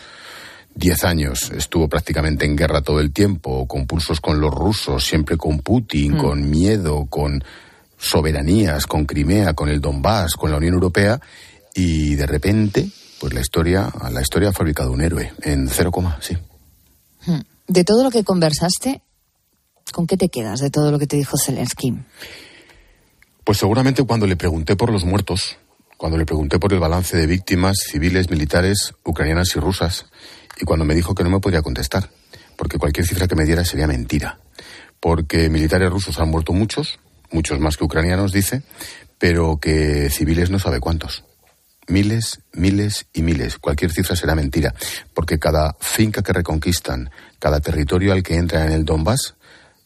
[0.74, 5.36] diez años, estuvo prácticamente en guerra todo el tiempo, con pulsos con los rusos, siempre
[5.36, 6.18] con Putin, Mm.
[6.18, 7.42] con miedo, con
[7.98, 11.20] soberanías, con Crimea, con el Donbass, con la Unión Europea,
[11.74, 12.88] y de repente,
[13.20, 16.36] pues la historia, la historia ha fabricado un héroe en cero coma, sí.
[17.26, 17.40] Hmm.
[17.66, 19.02] De todo lo que conversaste,
[19.92, 21.94] ¿con qué te quedas de todo lo que te dijo Zelensky?
[23.44, 25.56] Pues seguramente cuando le pregunté por los muertos,
[25.96, 30.06] cuando le pregunté por el balance de víctimas civiles, militares, ucranianas y rusas,
[30.60, 32.10] y cuando me dijo que no me podía contestar,
[32.56, 34.38] porque cualquier cifra que me diera sería mentira,
[35.00, 36.98] porque militares rusos han muerto muchos,
[37.30, 38.62] muchos más que ucranianos, dice,
[39.18, 41.24] pero que civiles no sabe cuántos.
[41.88, 43.58] Miles, miles y miles.
[43.58, 44.74] Cualquier cifra será mentira,
[45.14, 49.34] porque cada finca que reconquistan, cada territorio al que entran en el Donbass,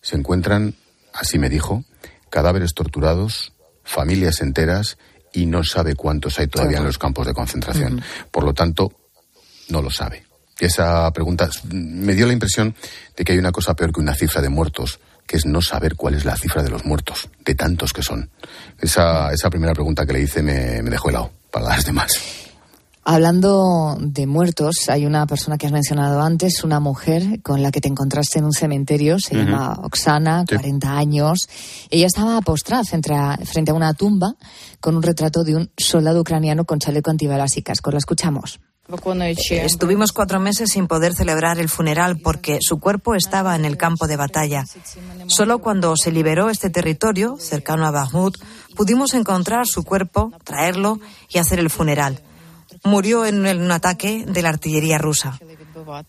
[0.00, 0.74] se encuentran,
[1.14, 1.84] así me dijo,
[2.28, 3.52] cadáveres torturados,
[3.84, 4.98] familias enteras
[5.32, 8.02] y no sabe cuántos hay todavía en los campos de concentración.
[8.30, 8.92] Por lo tanto,
[9.68, 10.26] no lo sabe.
[10.58, 12.74] Esa pregunta me dio la impresión
[13.16, 15.94] de que hay una cosa peor que una cifra de muertos, que es no saber
[15.94, 18.30] cuál es la cifra de los muertos, de tantos que son.
[18.80, 22.12] Esa, esa primera pregunta que le hice me, me dejó helado para las demás.
[23.04, 27.80] Hablando de muertos, hay una persona que has mencionado antes, una mujer con la que
[27.80, 29.44] te encontraste en un cementerio, se Ujú.
[29.44, 31.48] llama Oksana, 40 años.
[31.90, 34.34] Ella estaba postrada frente a, frente a una tumba
[34.78, 37.90] con un retrato de un soldado ucraniano con chaleco antibalas y casco.
[37.90, 38.60] La escuchamos.
[39.48, 44.06] Estuvimos cuatro meses sin poder celebrar el funeral porque su cuerpo estaba en el campo
[44.06, 44.64] de batalla.
[45.28, 48.36] Solo cuando se liberó este territorio, cercano a Bakhmut,
[48.76, 52.20] pudimos encontrar su cuerpo, traerlo y hacer el funeral.
[52.84, 55.38] Murió en un ataque de la artillería rusa.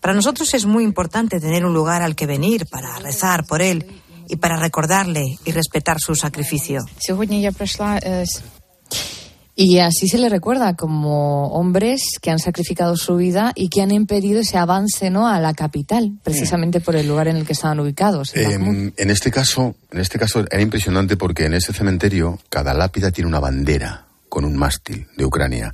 [0.00, 4.02] Para nosotros es muy importante tener un lugar al que venir para rezar por él
[4.28, 6.84] y para recordarle y respetar su sacrificio.
[9.56, 13.92] Y así se le recuerda como hombres que han sacrificado su vida y que han
[13.92, 15.28] impedido ese avance ¿no?
[15.28, 18.34] a la capital, precisamente por el lugar en el que estaban ubicados.
[18.34, 18.94] en Bakhmut.
[18.98, 23.28] En, este caso, en este caso era impresionante porque en ese cementerio cada lápida tiene
[23.28, 25.72] una bandera con un mástil de Ucrania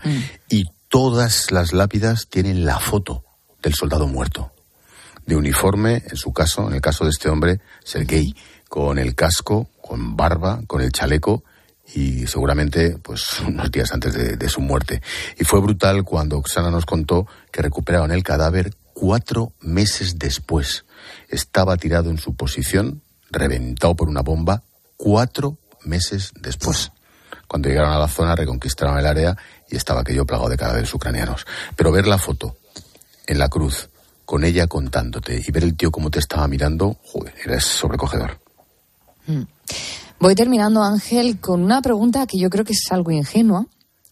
[0.51, 3.25] y todas las lápidas tienen la foto
[3.63, 4.53] del soldado muerto.
[5.25, 8.35] De uniforme, en su caso, en el caso de este hombre, Sergei,
[8.69, 11.45] con el casco, con barba, con el chaleco
[11.95, 15.03] y seguramente pues unos días antes de, su muerte.
[15.39, 20.85] Y fue brutal cuando Oksana nos contó que recuperaron el cadáver cuatro meses después.
[21.29, 24.63] Estaba tirado en su posición, reventado por una bomba,
[24.97, 26.93] cuatro meses después.
[27.47, 29.37] Cuando llegaron a la zona, reconquistaron el área
[29.69, 31.47] y estaba aquello plagado de cadáveres ucranianos.
[31.77, 32.57] Pero ver la foto
[33.27, 33.89] en la cruz,
[34.25, 38.39] con ella contándote y ver el tío cómo te estaba mirando, joder, era sobrecogedor.
[39.27, 39.43] Mm.
[40.21, 43.65] Voy terminando, Ángel, con una pregunta que yo creo que es algo ingenua,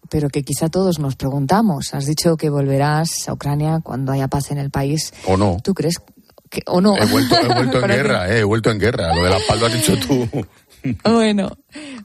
[0.08, 1.92] pero que quizá todos nos preguntamos.
[1.92, 5.12] Has dicho que volverás a Ucrania cuando haya paz en el país.
[5.26, 5.58] ¿O no?
[5.62, 5.96] ¿Tú crees
[6.48, 6.96] que o no?
[6.96, 9.14] He vuelto, he vuelto en guerra, eh, he vuelto en guerra.
[9.14, 10.28] Lo de la lo has dicho tú.
[11.02, 11.50] Bueno,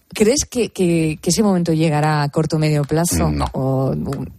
[0.09, 3.29] ¿crees que, que- que ese momento llegará a corto o medio plazo?
[3.29, 3.45] No.
[3.53, 3.93] O,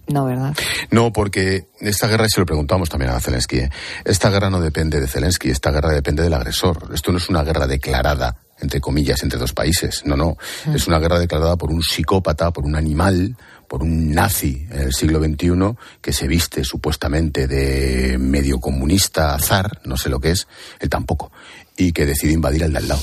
[0.08, 0.52] no, ¿verdad?
[0.90, 3.70] No, porque esta guerra, y se lo preguntamos también a Zelensky, ¿eh?
[4.04, 6.90] esta guerra no depende de Zelensky, esta guerra depende del agresor.
[6.92, 10.02] Esto no es una guerra declarada entre comillas, entre dos países.
[10.04, 10.36] No, no.
[10.74, 13.36] Es una guerra declarada por un psicópata, por un animal,
[13.68, 19.80] por un nazi en el siglo XXI que se viste supuestamente de medio comunista zar,
[19.84, 20.46] no sé lo que es,
[20.80, 21.30] él tampoco,
[21.76, 23.02] y que decide invadir al de al lado.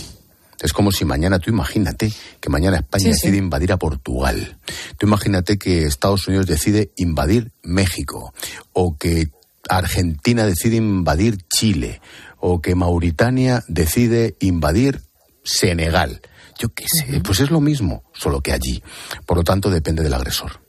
[0.61, 3.27] Es como si mañana, tú imagínate que mañana España Sí, sí.
[3.27, 4.57] decide invadir a Portugal.
[4.99, 8.31] Tú imagínate que Estados Unidos decide invadir México.
[8.71, 9.29] O que
[9.67, 11.99] Argentina decide invadir Chile.
[12.39, 15.01] O que Mauritania decide invadir
[15.43, 16.21] Senegal.
[16.57, 18.83] Yo qué sé, pues es lo mismo, solo que allí.
[19.25, 20.61] Por lo tanto, depende del agresor.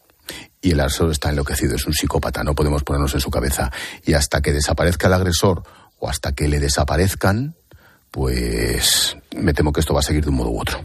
[0.61, 3.71] Y el agresor está enloquecido, es un psicópata, no podemos ponernos en su cabeza.
[4.05, 5.65] Y hasta que desaparezca el agresor
[5.99, 7.57] o hasta que le desaparezcan,
[8.11, 10.81] pues me temo que esto va a seguir de un modo u otro.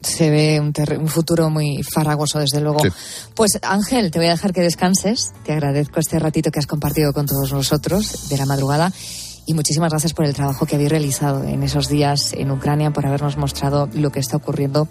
[0.00, 2.80] Se ve un, un futuro muy farragoso, desde luego.
[2.80, 2.88] Sí.
[3.34, 5.32] Pues Ángel, te voy a dejar que descanses.
[5.44, 8.92] Te agradezco este ratito que has compartido con todos nosotros de la madrugada.
[9.48, 13.06] Y muchísimas gracias por el trabajo que habéis realizado en esos días en Ucrania, por
[13.06, 14.88] habernos mostrado lo que está ocurriendo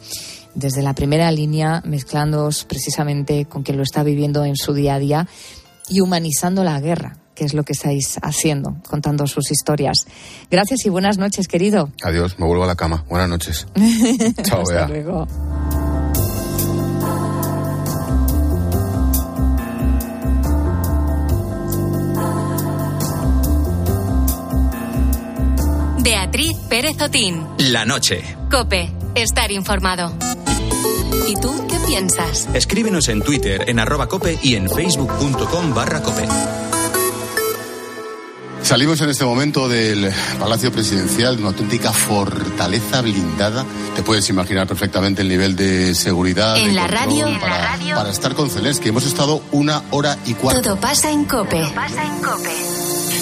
[0.54, 5.00] desde la primera línea, mezclándoos precisamente con quien lo está viviendo en su día a
[5.00, 5.28] día
[5.90, 10.08] y humanizando la guerra, que es lo que estáis haciendo, contando sus historias.
[10.50, 11.90] Gracias y buenas noches, querido.
[12.02, 13.04] Adiós, me vuelvo a la cama.
[13.10, 13.68] Buenas noches.
[14.44, 14.88] Chao, Hasta Bea.
[14.88, 15.28] luego.
[26.36, 27.48] Beatriz Pérez Otín.
[27.60, 28.22] La noche.
[28.52, 28.92] Cope.
[29.16, 30.12] Estar informado.
[31.30, 32.50] ¿Y tú qué piensas?
[32.54, 36.28] Escríbenos en Twitter en arroba cope y en facebook.com barra cope.
[38.64, 43.66] Salimos en este momento del Palacio Presidencial, de una auténtica fortaleza blindada.
[43.96, 46.58] Te puedes imaginar perfectamente el nivel de seguridad.
[46.58, 47.96] En de la radio, en para, la radio.
[47.96, 48.90] para estar con Zelensky.
[48.90, 50.62] Hemos estado una hora y cuarto.
[50.62, 51.62] Todo pasa en Cope.
[51.62, 51.76] Todo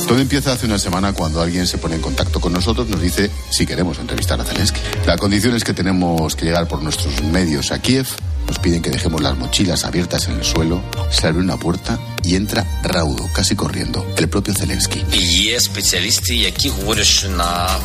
[0.08, 3.32] todo empieza hace una semana cuando alguien se pone en contacto con nosotros, nos dice
[3.50, 4.80] si queremos entrevistar a Zelensky.
[5.06, 8.08] La condición es que tenemos que llegar por nuestros medios a Kiev,
[8.48, 12.36] nos piden que dejemos las mochilas abiertas en el suelo, se abre una puerta y
[12.36, 15.04] entra raudo, casi corriendo, el propio Zelensky.
[15.12, 16.72] Y especialista y aquí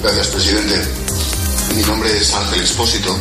[0.03, 0.77] Gracias, presidente.
[1.77, 3.17] Mi nombre es Ángel Expósito,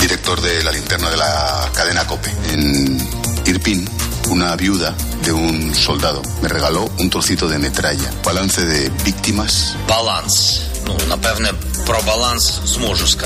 [0.00, 2.30] director de la linterna de la cadena COPE.
[2.52, 2.98] En
[3.46, 3.88] Irpin,
[4.30, 4.94] una viuda
[5.24, 6.20] de un soldado.
[6.42, 8.10] Me regaló un trocito de metralla.
[8.24, 9.76] Balance de víctimas.
[9.88, 10.62] Balance.
[10.84, 10.96] No,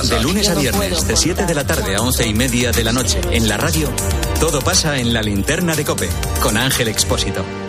[0.08, 2.92] de lunes a viernes, de 7 de la tarde a 11 y media de la
[2.92, 3.90] noche, en la radio,
[4.38, 6.08] todo pasa en la linterna de Cope,
[6.40, 7.42] con Ángel Expósito.
[7.42, 7.68] No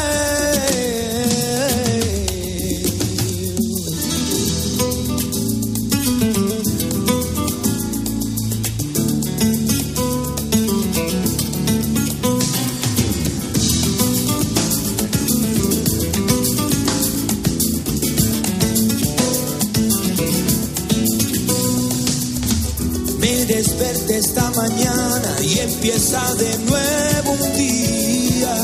[26.11, 28.55] empieza de nuevo un día.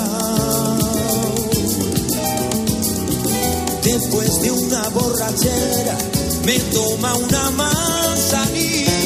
[3.84, 5.98] Después de una borrachera
[6.46, 8.98] me toma una manzanilla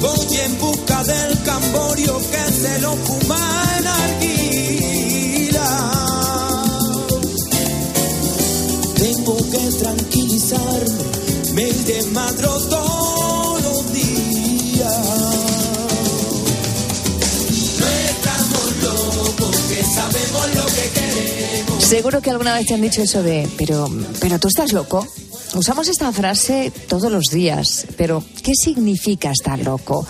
[0.00, 5.68] Voy en busca del camborio que se lo fuma en arguila.
[8.96, 11.04] Tengo que tranquilizarme,
[11.54, 12.83] me desmadro todos
[21.78, 23.88] Seguro que alguna vez te han dicho eso de, pero,
[24.20, 25.06] pero tú estás loco.
[25.54, 30.04] Usamos esta frase todos los días, pero ¿qué significa estar loco?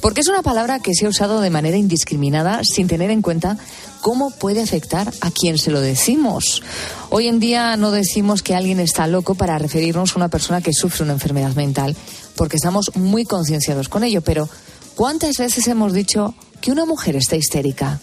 [0.00, 3.56] Porque es una palabra que se ha usado de manera indiscriminada sin tener en cuenta
[4.00, 6.62] cómo puede afectar a quien se lo decimos.
[7.10, 10.72] Hoy en día no decimos que alguien está loco para referirnos a una persona que
[10.72, 11.94] sufre una enfermedad mental,
[12.34, 14.48] porque estamos muy concienciados con ello, pero
[14.96, 18.00] ¿cuántas veces hemos dicho que una mujer está histérica?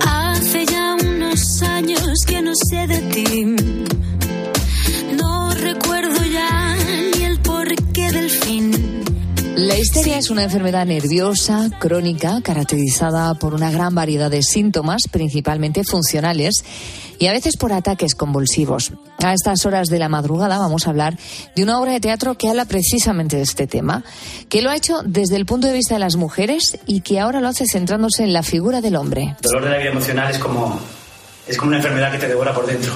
[0.00, 0.19] Hace
[2.68, 3.44] sé de ti.
[5.16, 6.76] No recuerdo ya
[7.16, 9.04] ni el porqué del fin.
[9.56, 15.84] La histeria es una enfermedad nerviosa, crónica, caracterizada por una gran variedad de síntomas, principalmente
[15.84, 16.64] funcionales,
[17.18, 18.92] y a veces por ataques convulsivos.
[19.18, 21.18] A estas horas de la madrugada vamos a hablar
[21.54, 24.02] de una obra de teatro que habla precisamente de este tema,
[24.48, 27.40] que lo ha hecho desde el punto de vista de las mujeres y que ahora
[27.40, 29.36] lo hace centrándose en la figura del hombre.
[29.42, 30.80] El dolor de la vida emocional es como,
[31.50, 32.92] es como una enfermedad que te devora por dentro.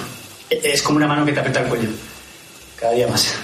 [0.49, 1.89] Es como una mano que te aprieta el cuello.
[2.79, 3.35] Cada día más.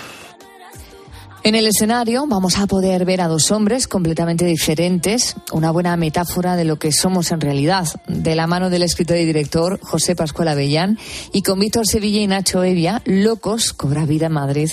[1.43, 6.55] En el escenario vamos a poder ver a dos hombres completamente diferentes, una buena metáfora
[6.55, 10.49] de lo que somos en realidad, de la mano del escritor y director José Pascual
[10.49, 10.99] Avellán
[11.33, 14.71] y con Víctor Sevilla y Nacho Evia, Locos cobra vida en Madrid,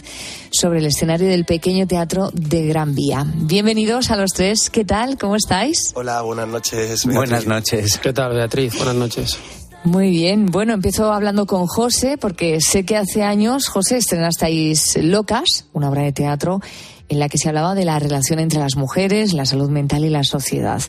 [0.52, 3.26] sobre el escenario del pequeño teatro de Gran Vía.
[3.26, 5.18] Bienvenidos a los tres, ¿qué tal?
[5.18, 5.94] ¿Cómo estáis?
[5.96, 7.06] Hola, buenas noches.
[7.06, 7.98] Buenas noches.
[7.98, 8.76] ¿Qué tal, Beatriz?
[8.76, 9.40] Buenas noches.
[9.88, 15.64] Muy bien, bueno, empiezo hablando con José porque sé que hace años, José, estrenasteis Locas,
[15.72, 16.60] una obra de teatro
[17.08, 20.10] en la que se hablaba de la relación entre las mujeres, la salud mental y
[20.10, 20.82] la sociedad.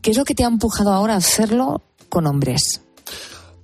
[0.00, 2.82] ¿Qué es lo que te ha empujado ahora a hacerlo con hombres?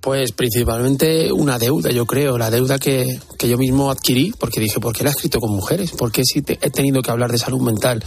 [0.01, 4.81] Pues principalmente una deuda, yo creo, la deuda que, que yo mismo adquirí, porque dije,
[4.81, 5.91] ¿por qué la he escrito con mujeres?
[5.91, 8.03] ¿Por qué si te- he tenido que hablar de salud mental?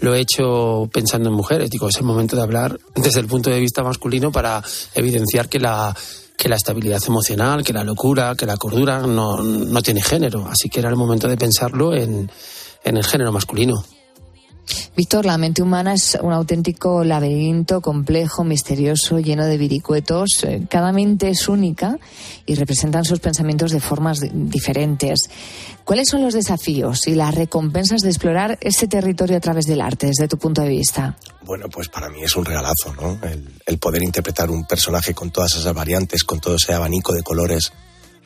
[0.00, 1.70] Lo he hecho pensando en mujeres.
[1.70, 4.62] Digo, es el momento de hablar desde el punto de vista masculino para
[4.94, 5.94] evidenciar que la,
[6.36, 10.46] que la estabilidad emocional, que la locura, que la cordura no, no tiene género.
[10.46, 12.30] Así que era el momento de pensarlo en,
[12.84, 13.84] en el género masculino.
[14.96, 20.28] Víctor, la mente humana es un auténtico laberinto complejo, misterioso, lleno de viricuetos.
[20.44, 21.98] Eh, Cada mente es única
[22.46, 25.30] y representan sus pensamientos de formas di- diferentes.
[25.84, 30.06] ¿Cuáles son los desafíos y las recompensas de explorar este territorio a través del arte,
[30.08, 31.16] desde tu punto de vista?
[31.44, 33.18] Bueno, pues para mí es un regalazo, ¿no?
[33.66, 37.72] El, poder interpretar un personaje con todas esas variantes, con todo ese abanico de colores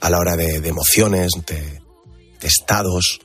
[0.01, 1.81] a la hora de, emociones, de,
[2.43, 3.21] estados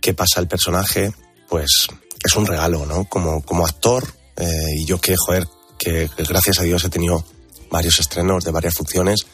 [0.00, 1.12] que pasa el personaje,
[1.48, 1.86] pues
[2.24, 3.04] es un regalo, ¿no?
[3.04, 4.06] Como, como actor,
[4.36, 4.46] eh,
[4.76, 5.46] y yo que, joder,
[5.78, 7.24] que gracias a Dios he tenido
[7.70, 9.26] varios estrenos de varias funciones,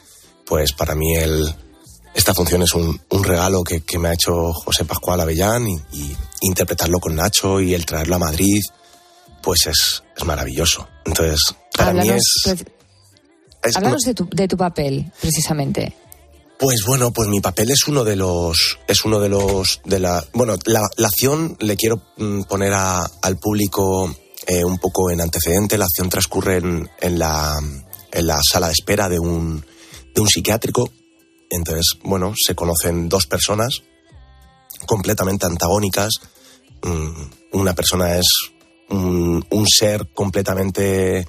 [0.47, 1.55] pues para mí el,
[2.15, 5.77] esta función es un, un regalo que, que me ha hecho José Pascual Avellán y,
[5.93, 8.61] y interpretarlo con Nacho y el traerlo a Madrid,
[9.43, 10.87] pues es, es maravilloso.
[11.07, 11.41] Entonces,
[11.77, 12.23] para mí es...
[13.63, 15.97] es- háblanos de, tu, de tu papel, precisamente.
[16.65, 20.25] Pues bueno, pues mi papel es uno de los, es uno de los, de la,
[20.33, 24.11] bueno, la, la acción le quiero mm, poner a- al público
[24.47, 25.77] eh, un poco en antecedente.
[25.77, 27.55] La acción transcurre en, en la,
[28.13, 29.63] en la sala de espera de un,
[30.15, 30.91] de un psiquiátrico.
[31.51, 33.83] Entonces, bueno, se conocen dos personas
[34.87, 36.13] completamente antagónicas.
[36.83, 38.27] Mm, Una persona es
[38.89, 41.29] un, un ser completamente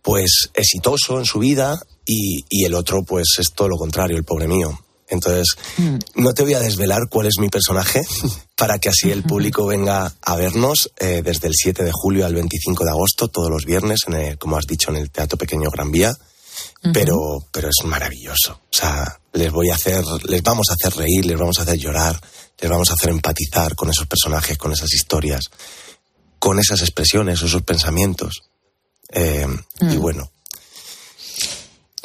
[0.00, 1.76] pues exitoso en su vida
[2.08, 4.76] y, y el otro pues es todo lo contrario, el pobre mío.
[5.10, 5.46] Entonces,
[6.16, 8.02] no te voy a desvelar cuál es mi personaje
[8.56, 12.34] para que así el público venga a vernos eh, desde el 7 de julio al
[12.34, 15.70] 25 de agosto, todos los viernes, en el- como has dicho, en el Teatro Pequeño
[15.70, 16.12] Gran Vía.
[16.92, 17.14] Pero,
[17.52, 18.52] pero es maravilloso.
[18.64, 21.78] O sea, les voy a hacer, les vamos a hacer reír, les vamos a hacer
[21.78, 22.20] llorar,
[22.60, 25.44] les vamos a hacer empatizar con esos personajes, con esas historias,
[26.38, 28.42] con esas expresiones, esos pensamientos.
[29.10, 29.46] Eh,
[29.80, 30.30] Y bueno,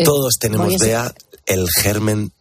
[0.03, 1.13] Todos tenemos, Bea,
[1.45, 2.31] el germen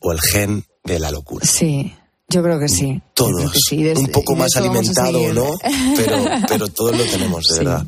[0.00, 1.46] o el gen de la locura.
[1.46, 1.94] Sí,
[2.28, 3.00] yo creo que sí.
[3.14, 3.32] Todos.
[3.36, 5.34] creo que sí, desde- Un poco más alimentado, seguir.
[5.34, 5.46] ¿no?
[5.96, 7.58] Pero, pero todos lo tenemos, de Sí.
[7.64, 7.86] verdad.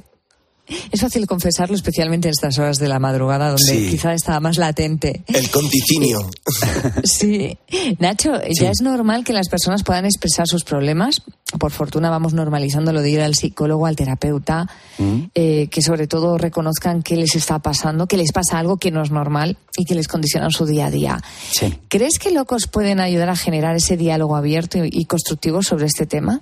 [0.90, 3.88] Es fácil confesarlo, especialmente en estas horas de la madrugada, donde Sí.
[3.90, 5.22] quizá está más latente.
[5.26, 6.30] El conticinio.
[7.04, 7.58] Sí.
[7.98, 11.22] Nacho, ya es normal que las personas puedan expresar sus problemas.
[11.58, 14.68] Por fortuna vamos normalizando lo de ir al psicólogo, al terapeuta,
[15.34, 19.02] eh, que sobre todo reconozcan qué les está pasando, que les pasa algo que no
[19.02, 21.22] es normal y que les condiciona su día a día.
[21.52, 21.78] Sí.
[21.88, 26.40] ¿Crees que locos pueden ayudar a generar ese diálogo abierto y constructivo sobre este tema?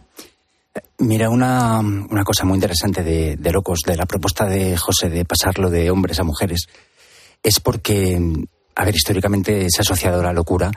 [0.98, 5.68] Mira, una, una cosa muy interesante de, Locos, de la propuesta de José de pasarlo
[5.68, 6.66] de hombres a mujeres,
[7.42, 8.20] es porque,
[8.74, 10.70] a ver, históricamente se ha asociado la locura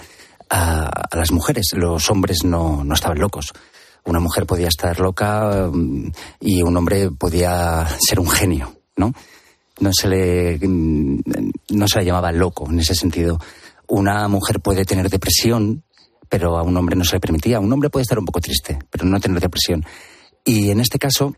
[0.49, 1.67] a, a las mujeres.
[1.73, 3.53] Los hombres no, no estaban locos.
[4.05, 9.13] Una mujer podía estar loca mm, y un hombre podía ser un genio, ¿no?
[9.79, 11.21] No se le, mm,
[11.69, 13.39] no se le llamaba loco en ese sentido.
[13.87, 15.83] Una mujer puede tener depresión,
[16.29, 17.59] pero a un hombre no se le permitía.
[17.59, 19.85] Un hombre puede estar un poco triste, pero no tener depresión.
[20.43, 21.35] Y en este caso,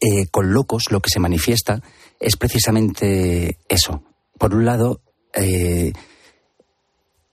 [0.00, 1.82] eh, con locos lo que se manifiesta
[2.20, 4.02] es precisamente eso.
[4.38, 5.00] Por un lado,
[5.34, 5.92] eh,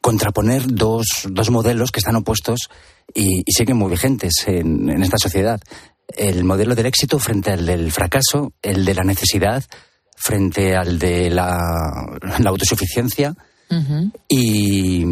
[0.02, 2.70] contraponer dos, dos modelos que están opuestos
[3.14, 5.60] y, y siguen muy vigentes en, en esta sociedad.
[6.16, 9.64] El modelo del éxito frente al del fracaso, el de la necesidad
[10.16, 13.36] frente al de la, la autosuficiencia.
[14.30, 15.04] Y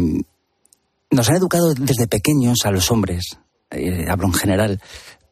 [1.14, 3.38] nos han educado desde pequeños a los hombres,
[3.70, 4.80] eh, hablo en general,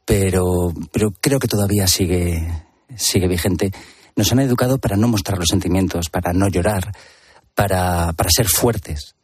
[0.05, 2.49] pero, pero creo que todavía sigue,
[2.97, 3.73] sigue vigente.
[4.17, 6.93] Nos han educado para no mostrar los sentimientos, para no llorar,
[7.55, 9.17] para, para ser fuertes.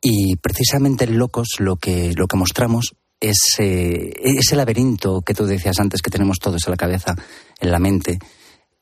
[0.00, 5.46] Y precisamente en Locos lo que, lo que mostramos es eh, ese laberinto que tú
[5.46, 7.14] decías antes que tenemos todos en la cabeza,
[7.60, 8.18] en la mente.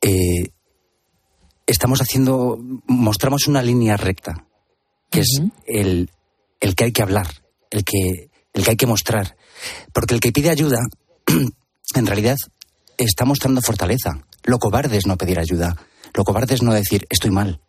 [0.01, 0.51] Eh,
[1.65, 4.45] estamos haciendo, mostramos una línea recta,
[5.09, 6.09] que es el,
[6.65, 7.27] el que hay que hablar,
[7.69, 9.37] el que, el que hay que mostrar.
[9.93, 10.79] Porque el que pide ayuda,
[11.95, 12.37] en realidad,
[12.97, 14.25] está mostrando fortaleza.
[14.43, 15.75] Lo cobarde es no pedir ayuda.
[16.15, 17.61] Lo cobarde es no decir, estoy mal.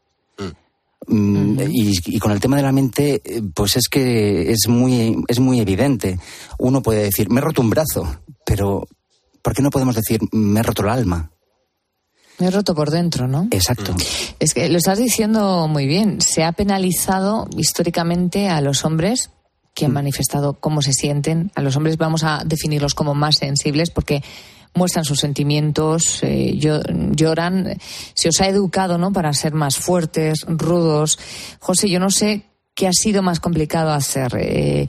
[1.09, 5.23] Mm, y, y con el tema de la mente, eh, pues es que es muy,
[5.29, 6.19] es muy evidente.
[6.59, 8.89] Uno puede decir, me he roto un brazo, pero
[9.43, 11.31] ¿por qué no podemos decir, me he roto el alma?
[12.39, 13.49] Me he roto por dentro, ¿no?
[13.51, 13.95] Exacto.
[14.39, 16.21] Es que lo estás diciendo muy bien.
[16.21, 19.31] Se ha penalizado históricamente a los hombres
[19.75, 21.51] que han manifestado cómo se sienten.
[21.55, 24.23] A los hombres vamos a definirlos como más sensibles porque
[24.75, 26.83] muestran sus sentimientos, eh, llo-
[27.15, 27.79] lloran.
[28.15, 29.13] Se os ha educado, ¿no?
[29.13, 31.19] Para ser más fuertes, rudos.
[31.61, 32.43] José, yo no sé
[32.75, 34.35] qué ha sido más complicado hacer.
[34.39, 34.89] Eh,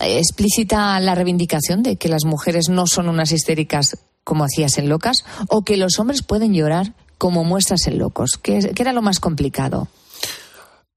[0.00, 5.24] explícita la reivindicación de que las mujeres no son unas histéricas como hacías en Locas
[5.48, 8.38] o que los hombres pueden llorar como muestras en Locos.
[8.40, 9.88] ¿Qué, era lo más complicado?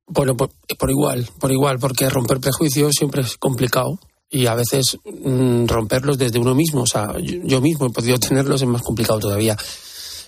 [0.07, 0.51] Bueno, por,
[0.89, 6.39] igual, por igual, porque romper prejuicios siempre es complicado y a veces mm, romperlos desde
[6.39, 6.83] uno mismo.
[6.83, 9.57] O sea, yo, yo mismo he podido tenerlos, es más complicado todavía.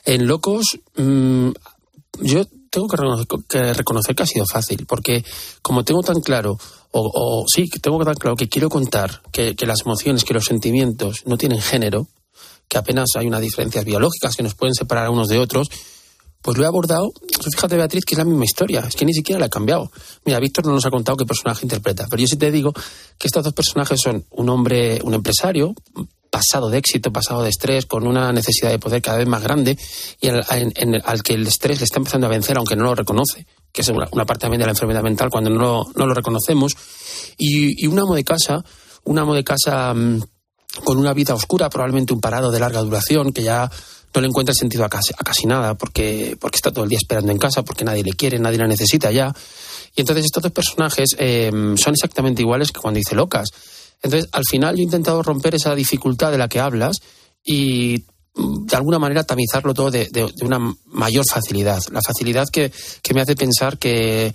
[0.06, 1.50] En Locos, mm,
[2.22, 2.88] yo tengo
[3.48, 5.24] que reconocer que ha sido fácil, porque
[5.62, 6.58] como tengo tan claro,
[6.92, 10.46] o, sí, que tengo tan claro que quiero contar que, que las emociones, que los
[10.46, 12.08] sentimientos no tienen género,
[12.68, 15.70] que apenas hay unas diferencias biológicas que nos pueden separar unos de otros,
[16.42, 17.12] pues lo he abordado.
[17.54, 18.82] Fíjate, Beatriz, que es la misma historia.
[18.88, 19.92] Es que ni siquiera la he cambiado.
[20.26, 22.74] Mira, Víctor no nos ha contado qué personaje interpreta, pero yo sí te digo
[23.18, 25.74] que estos dos personajes son un hombre, un empresario,
[26.30, 29.78] pasado de éxito, pasado de estrés, con una necesidad de poder cada vez más grande
[30.22, 32.96] y al, en- al que el estrés le está empezando a vencer, aunque no lo
[32.96, 33.48] reconoce,
[33.78, 36.76] que es una, una parte también de la enfermedad mental cuando no no lo reconocemos.
[37.38, 38.64] Y, y un amo de casa,
[39.04, 40.20] un amo de casa mm,
[40.84, 43.70] con una vida oscura, probablemente un parado de larga duración, que ya
[44.16, 46.98] no le encuentra sentido a casi, a casi nada, porque, porque está todo el día
[46.98, 49.32] esperando en casa, porque nadie le quiere, nadie la necesita ya.
[49.96, 53.50] Y entonces estos dos personajes eh, son exactamente iguales que cuando dice locas.
[54.02, 56.98] Entonces, al final yo he intentado romper esa dificultad de la que hablas
[57.46, 58.06] y
[58.38, 61.82] de alguna manera tamizarlo todo de, una mayor facilidad.
[61.92, 62.72] La facilidad que,
[63.02, 64.34] que me hace pensar que,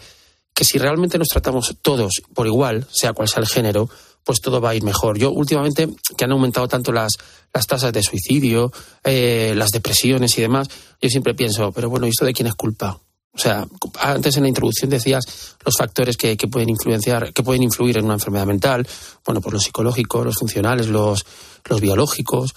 [0.55, 3.89] que si realmente nos tratamos todos por igual, sea cual sea el género,
[4.25, 5.19] pues todo va a ir mejor.
[5.19, 7.13] Yo últimamente, que han aumentado tanto las,
[7.53, 8.73] las tasas de suicidio,
[9.05, 10.69] eh, las depresiones y demás,
[11.01, 12.99] yo siempre pienso, pero bueno, ¿y esto de quién es culpa?
[13.35, 13.67] O sea,
[13.99, 15.25] antes en la introducción decías
[15.65, 18.87] los factores que, que pueden influenciar, que pueden influir en una enfermedad mental.
[19.25, 21.25] Bueno, pues los psicológicos, los funcionales, los,
[21.65, 22.55] los biológicos.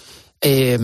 [0.47, 0.77] Eh,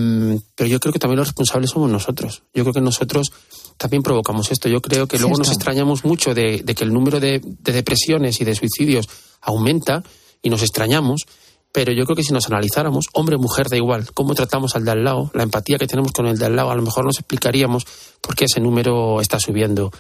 [0.56, 2.42] pero yo creo que también los responsables somos nosotros.
[2.52, 3.32] Yo creo que nosotros
[3.78, 4.68] también provocamos esto.
[4.68, 8.42] Yo creo que luego nos extrañamos mucho de, de que el número de, de depresiones
[8.42, 9.08] y de suicidios
[9.40, 10.02] aumenta
[10.42, 11.28] y nos extrañamos.
[11.72, 14.92] Pero yo creo que si nos analizáramos, hombre mujer, da igual, cómo tratamos al de
[14.92, 17.20] al lado, la empatía que tenemos con el de al lado, a lo mejor nos
[17.20, 17.86] explicaríamos
[18.20, 19.92] por qué ese número está subiendo.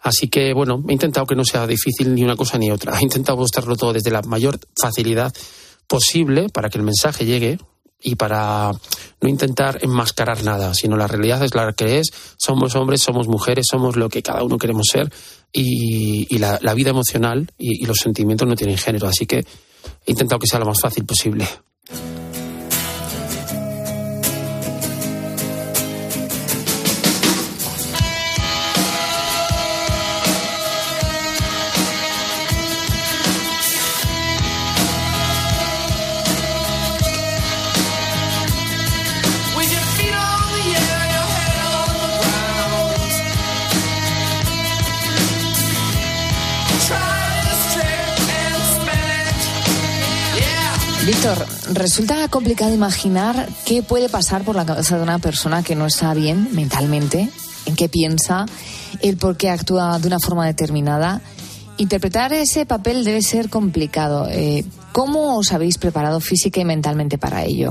[0.00, 2.96] Así que, bueno, he intentado que no sea difícil ni una cosa ni otra.
[2.98, 5.34] He intentado mostrarlo todo desde la mayor facilidad
[5.86, 7.58] posible para que el mensaje llegue
[8.00, 8.72] y para
[9.20, 12.10] no intentar enmascarar nada, sino la realidad es la que es.
[12.36, 15.12] Somos hombres, somos mujeres, somos lo que cada uno queremos ser
[15.52, 19.08] y, y la, vida emocional y, y los sentimientos no tienen género.
[19.08, 21.48] Así que he intentado que sea lo más fácil posible.
[51.78, 56.12] Resulta complicado imaginar qué puede pasar por la cabeza de una persona que no está
[56.14, 57.28] bien mentalmente,
[57.66, 58.46] en qué piensa,
[59.00, 61.22] el por qué actúa de una forma determinada.
[61.76, 64.28] Interpretar ese papel debe ser complicado.
[64.28, 67.70] Eh, ¿Cómo os habéis preparado física y mentalmente para ello?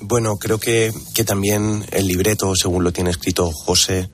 [0.00, 4.10] Bueno, creo que, que también el libreto, según lo tiene escrito José,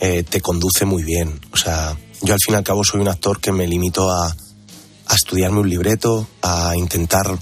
[0.00, 1.40] eh, te conduce muy bien.
[1.52, 4.26] O sea, yo al fin y al cabo soy un actor que me limito a,
[4.26, 7.38] a estudiarme un libreto, a intentar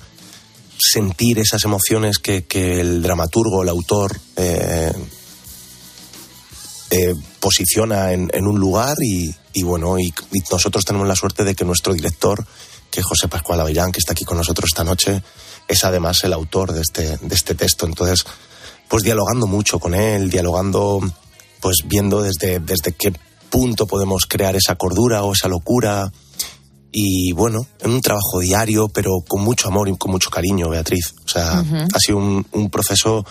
[0.81, 4.93] sentir esas emociones que, que el dramaturgo, el autor, eh,
[6.91, 10.12] eh, posiciona en, en un lugar y, y bueno, y,
[10.51, 12.45] nosotros tenemos la suerte de que nuestro director
[12.91, 15.22] que José Pascual Avellán, que está aquí con nosotros esta noche,
[15.68, 17.87] es además el autor de este, de este texto.
[17.87, 18.24] Entonces,
[18.89, 21.01] pues dialogando mucho con él, dialogando,
[21.61, 23.12] pues viendo desde, desde qué
[23.49, 26.11] punto podemos crear esa cordura o esa locura.
[26.93, 31.14] Y bueno, en un trabajo diario, pero con mucho amor y con mucho cariño, Beatriz.
[31.24, 31.61] O sea,
[31.95, 33.24] ha sido un, un proceso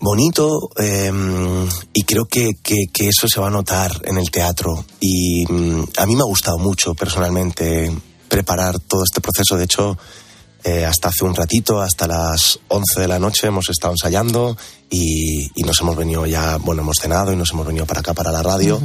[0.00, 1.12] bonito eh,
[1.92, 4.84] y creo que, que- que eso se va a notar en el teatro.
[5.00, 7.90] Y mm, a mí me ha gustado mucho personalmente
[8.28, 9.56] preparar todo este proceso.
[9.56, 9.96] De hecho,
[10.64, 14.56] eh, hasta hace un ratito, hasta las 11 de la noche, hemos estado ensayando
[14.90, 18.14] y, y nos hemos venido ya, bueno, hemos cenado y nos hemos venido para acá,
[18.14, 18.80] para la radio.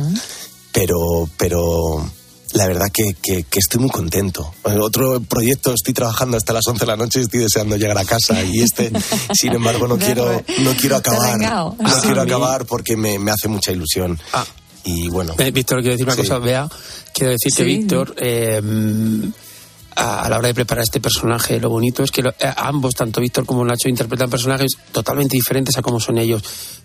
[0.71, 0.97] Pero,
[1.37, 2.05] pero
[2.53, 4.53] la verdad que, que- que estoy muy contento.
[4.65, 7.97] En otro proyecto estoy trabajando hasta las 11 de la noche y estoy deseando llegar
[7.97, 8.43] a casa.
[8.43, 8.91] Y este,
[9.33, 11.37] sin embargo, no quiero, no quiero acabar.
[11.39, 14.19] No Ah, quiero acabar porque me, me hace mucha ilusión.
[14.83, 15.35] Y bueno.
[15.37, 16.21] Eh, Víctor, quiero decir una Sí.
[16.21, 16.69] cosa, Bea.
[17.13, 17.63] Quiero decir que Sí.
[17.63, 18.61] Víctor, eh,
[19.99, 22.95] a, a la hora de preparar este personaje, lo bonito es que lo- eh, ambos,
[22.95, 26.41] tanto Víctor como Nacho, interpretan personajes totalmente diferentes a cómo son ellos.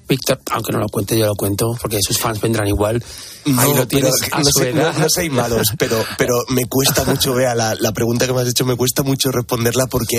[0.06, 3.02] Víctor, aunque no lo cuente, yo lo cuento, porque sus fans vendrán igual.
[3.46, 4.92] Ahí No, lo tienes pero a no, su sé- edad.
[4.92, 8.42] no- no seáis malos, pero, pero me cuesta mucho, vea, la, la pregunta que me
[8.42, 10.18] has hecho me cuesta mucho responderla porque,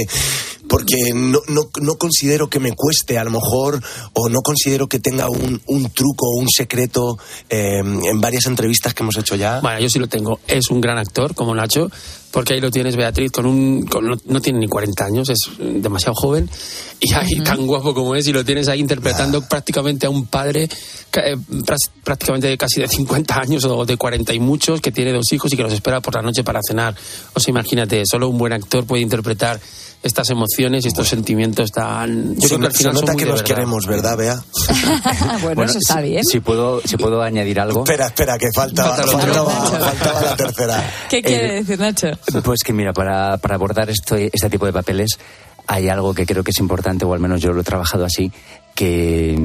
[0.68, 3.80] porque no, no, no considero que me cueste, a lo mejor,
[4.14, 7.18] o no considero que tenga un, un truco o un secreto
[7.50, 9.60] eh, en varias entrevistas que hemos hecho ya.
[9.60, 10.40] Bueno, yo sí lo tengo.
[10.48, 11.92] Es un gran actor, como Nacho,
[12.36, 13.86] porque ahí lo tienes, Beatriz, con un.
[13.86, 16.50] con- no, no tiene ni 40 años, es demasiado joven,
[17.00, 20.68] y ahí tan guapo como es, y lo tienes ahí interpretando prácticamente a un padre
[21.14, 21.38] eh,
[22.04, 25.54] prácticamente de casi de 50 años o de 40 y muchos, que tiene dos hijos
[25.54, 26.94] y que los espera por la noche para cenar.
[27.34, 29.58] O sea, imagínate, solo un buen actor puede interpretar
[30.06, 32.36] estas emociones y estos sentimientos tan.
[32.36, 33.46] Yo se, creo que al se final son nota que nos verdad.
[33.56, 34.44] queremos, ¿verdad, Bea?
[35.42, 36.24] bueno, eso está si, bien.
[36.24, 37.84] Si puedo, si puedo añadir algo.
[37.84, 40.94] Espera, espera, que faltaba, la tercera.
[41.10, 42.12] ¿Qué quiere decir, Nacho?
[42.44, 45.18] Pues que mira, para, para abordar esto, este tipo de papeles
[45.66, 48.32] hay algo que creo que es importante, o al menos yo lo he trabajado así,
[48.76, 49.36] que,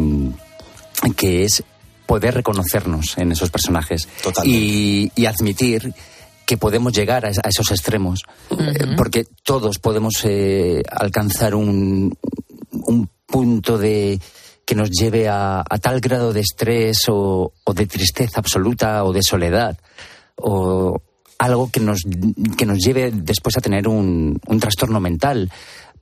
[1.16, 1.62] que es
[2.04, 4.08] poder reconocernos en esos personajes
[4.44, 5.94] y, y admitir
[6.50, 12.10] que podemos llegar a, es- a esos extremos, Eh, porque todos podemos eh, alcanzar un,
[12.72, 14.18] un punto de
[14.66, 19.12] que nos lleve a, a tal grado de estrés o, o de tristeza absoluta o
[19.12, 19.78] de soledad
[20.36, 20.98] o
[21.38, 22.00] algo que nos,
[22.58, 25.50] que nos lleve después a tener un, un trastorno mental,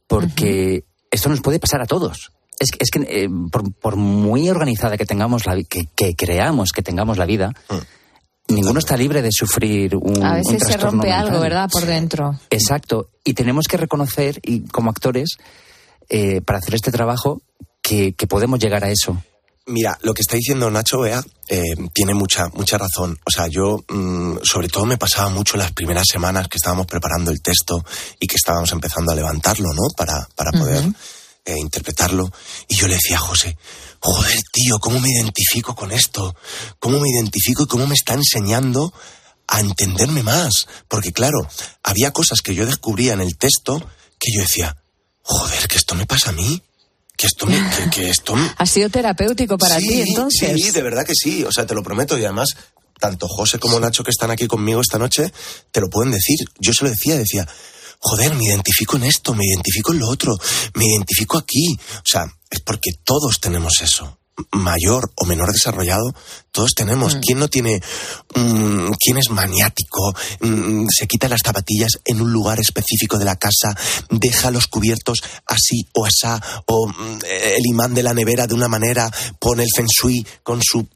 [0.06, 2.32] porque esto nos puede pasar a todos.
[2.58, 6.72] Es, que- es que eh, por, por muy organizada que tengamos la que, que creamos
[6.72, 7.52] que tengamos la vida,
[8.48, 11.40] ninguno está libre de sufrir un, A un veces se rompe algo.
[11.40, 11.68] ¿verdad?
[11.70, 12.38] Por dentro.
[12.50, 13.10] Exacto.
[13.24, 15.36] Y tenemos que reconocer, y como actores,
[16.08, 17.42] eh, para hacer este trabajo,
[17.82, 19.22] que, que podemos llegar a eso.
[19.66, 23.18] Mira, lo que está diciendo Nacho Bea eh, tiene mucha, mucha razón.
[23.26, 27.30] O sea, yo mm, sobre todo me pasaba mucho las primeras semanas que estábamos preparando
[27.30, 27.84] el texto
[28.18, 29.94] y que estábamos empezando a levantarlo, ¿no?
[29.94, 30.84] Para, para poder
[31.44, 32.30] eh, interpretarlo.
[32.66, 33.58] Y yo le decía a José,
[34.00, 36.34] joder, tío, ¿cómo me identifico con esto?
[36.78, 38.92] ¿Cómo me identifico y cómo me está enseñando
[39.46, 40.66] a entenderme más?
[40.88, 41.38] Porque claro,
[41.82, 43.78] había cosas que yo descubría en el texto
[44.20, 44.76] que yo decía,
[45.22, 46.62] joder, que esto me pasa a mí.
[47.16, 50.52] Que esto me, que, que esto me- Ha sido terapéutico para Sí, ti, entonces.
[50.54, 52.16] Sí, de verdad que sí, o sea, te lo prometo.
[52.16, 52.50] Y además,
[53.00, 55.32] tanto José como Nacho que están aquí conmigo esta noche,
[55.72, 56.36] te lo pueden decir.
[56.60, 57.44] Yo se lo decía, decía,
[57.98, 60.36] joder, me identifico en esto, me identifico en lo otro,
[60.74, 61.78] me identifico aquí.
[61.96, 64.18] O sea, es porque todos tenemos eso.
[64.52, 66.14] Mayor o menor desarrollado,
[66.52, 67.16] todos tenemos.
[67.16, 67.20] Mm.
[67.20, 67.82] ¿Quién no tiene,
[68.36, 73.34] mm, quién es maniático, mm, se quita las zapatillas en un lugar específico de la
[73.34, 73.76] casa,
[74.10, 76.88] deja los cubiertos así o asá, o
[77.28, 80.86] el imán de la nevera de una manera, pone el feng shui con su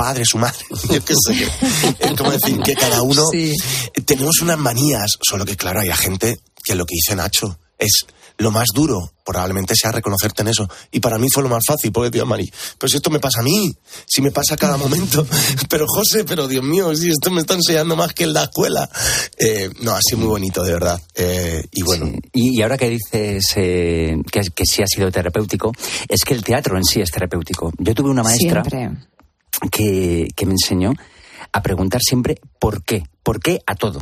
[0.00, 1.46] padre, su madre, yo qué sé.
[1.98, 3.26] Es como decir que cada uno
[4.06, 8.06] tenemos unas manías, solo que claro, hay gente que lo que dice Nacho es
[8.38, 10.66] lo más duro, probablemente sea reconocerte en eso.
[10.90, 13.40] Y para mí fue lo más fácil, porque tío Mari, pero si esto me pasa
[13.40, 13.70] a mí,
[14.06, 15.26] si me pasa a cada momento,
[15.68, 18.88] pero José, pero Dios mío, si esto me está enseñando más que en la escuela.
[19.36, 20.98] Eh, no, ha sido muy bonito, de verdad.
[21.14, 25.72] Eh, y bueno, Y, y ahora que dices eh, que, que sí ha sido terapéutico,
[26.08, 27.70] es que el teatro en sí es terapéutico.
[27.76, 29.10] Yo tuve una maestra Siempre.
[29.70, 30.92] Que, que me enseñó
[31.52, 34.00] a preguntar siempre por qué, por qué a todo.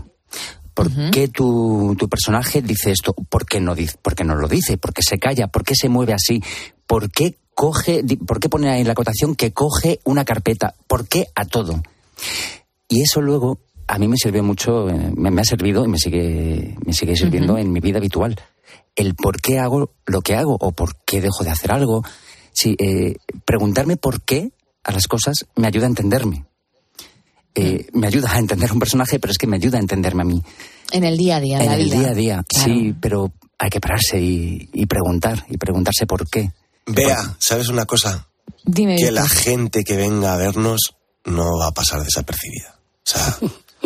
[0.75, 3.13] ¿Por qué tu, tu personaje dice esto?
[3.13, 4.79] ¿Por qué, no dice, ¿Por qué no lo dice?
[4.79, 5.49] ¿Por qué se calla?
[5.49, 6.41] ¿Por qué se mueve así?
[6.87, 10.77] ¿Por qué coge, por qué pone ahí la acotación que coge una carpeta?
[10.87, 11.83] ¿Por qué a todo?
[12.89, 15.99] Y eso luego a mí me sirvió mucho, eh, me, me ha servido y me
[15.99, 18.41] sigue, me sigue sirviendo en mi vida habitual.
[18.95, 22.05] El por qué hago lo que hago o por qué dejo de hacer algo.
[22.53, 24.53] Sí, eh, preguntarme por qué
[24.89, 26.45] a las cosas me ayuda a entenderme.
[27.55, 30.27] Eh, me ayuda a entender un personaje, pero es que me ayuda a entenderme a
[30.27, 30.43] mí.
[30.93, 31.99] En el día a día, en, la el vida.
[31.99, 32.73] día a día, Claro.
[32.73, 36.53] sí, pero hay que pararse y, y preguntar, y preguntarse por qué.
[36.87, 38.29] Vea, ¿sabes una cosa?
[38.65, 42.79] Dime, Que la gente que venga a vernos no va a pasar desapercibida.
[42.81, 43.39] O sea,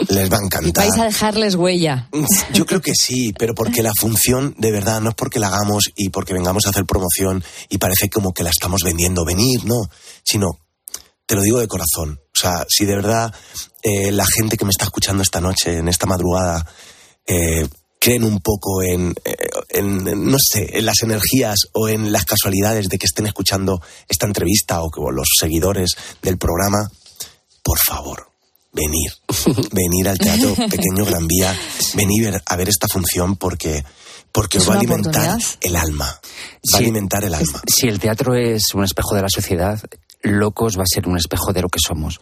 [0.08, 0.84] les va a encantar.
[0.86, 2.08] Vais a dejarles huella.
[2.52, 5.90] Yo creo que sí, pero porque la función, de verdad, no es porque la hagamos
[5.96, 9.76] y porque vengamos a hacer promoción y parece como que la estamos vendiendo, venir, no,
[10.22, 10.48] sino,
[11.32, 12.20] te lo digo de corazón.
[12.26, 13.32] O sea, si de verdad
[13.82, 16.62] eh, la gente que me está escuchando esta noche, en esta madrugada,
[17.26, 17.66] eh,
[17.98, 19.34] creen un poco en, eh,
[19.70, 23.80] en, en, no sé, en las energías o en las casualidades de que estén escuchando
[24.10, 26.90] esta entrevista o que o los seguidores del programa,
[27.62, 28.28] por favor,
[28.70, 29.12] venir,
[29.72, 31.58] venir al Teatro Pequeño Gran Vía,
[31.94, 33.82] venir a ver esta función porque,
[34.32, 36.20] porque os va a alimentar el alma,
[36.74, 37.62] va a alimentar el alma.
[37.66, 39.80] Si el teatro es un espejo de la sociedad,
[40.22, 42.20] Locos va a ser un espejo de lo que somos.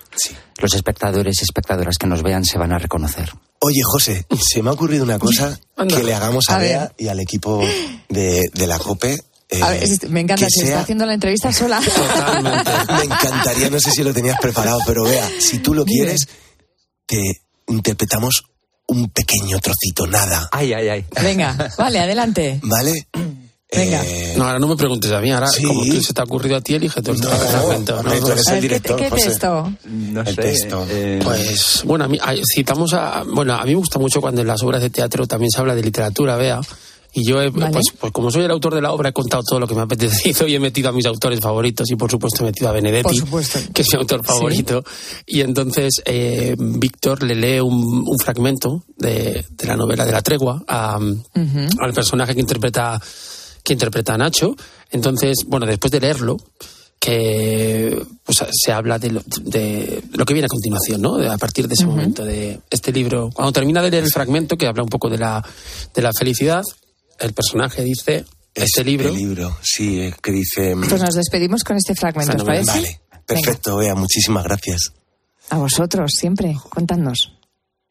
[0.58, 3.30] Los espectadores y espectadoras que nos vean se van a reconocer.
[3.60, 6.68] Oye, José, se me ha ocurrido una cosa que le hagamos a, A ver.
[6.68, 7.62] Bea y al equipo
[8.08, 9.18] de, de la COPE.
[9.50, 11.80] eh, A ver, es- me encanta, que se está sea- haciendo la entrevista sola.
[11.80, 16.04] Me encantaría, no sé si lo tenías preparado, pero vea, si tú lo Dime.
[16.06, 16.28] quieres,
[17.06, 17.18] te
[17.68, 18.44] interpretamos
[18.88, 20.48] un pequeño trocito, nada.
[20.52, 21.04] Ay, ay, ay.
[21.22, 22.60] Venga, vale, adelante.
[22.62, 23.06] ¿Vale?
[23.74, 24.02] Venga.
[24.36, 25.62] No, ahora no me preguntes a mí, ahora Sí.
[25.62, 28.80] como tú se te ha ocurrido a ti, elige tú tú eres A ver, ¿qué,
[28.96, 29.72] qué texto?
[29.88, 30.86] No El texto.
[31.22, 33.22] Pues bueno, a mí, a- citamos a.
[33.24, 35.74] Bueno, a mí me gusta mucho cuando en las obras de teatro también se habla
[35.74, 36.60] de literatura, vea.
[37.12, 37.72] Y yo, he, Vale.
[37.72, 39.80] pues, pues como soy el autor de la obra, he contado todo lo que me
[39.80, 42.72] ha apetecido y he metido a mis autores favoritos y por supuesto he metido a
[42.72, 43.20] Benedetti,
[43.74, 44.84] que es mi autor favorito.
[45.26, 50.22] Y entonces eh, Víctor le lee un, un fragmento de, de la novela de la
[50.22, 51.00] tregua a,
[51.80, 53.00] al personaje que interpreta
[53.64, 54.54] que interpreta a Nacho.
[54.90, 56.36] Entonces, bueno, después de leerlo,
[56.98, 61.16] que pues, se habla de lo, de lo que viene a continuación, ¿no?
[61.16, 63.30] De- a partir de ese momento de este libro.
[63.32, 65.42] Cuando termina de leer el fragmento que habla un poco de la,
[65.94, 66.62] de la felicidad,
[67.18, 69.08] el personaje dice este libro.
[69.08, 70.74] El libro, sí, eh, que dice...
[70.74, 72.66] mm, Pues nos despedimos con este fragmento, ¿os parece?
[72.66, 74.92] Vale, perfecto, Bea, muchísimas gracias.
[75.48, 76.54] A vosotros, siempre.
[76.68, 77.32] Contadnos.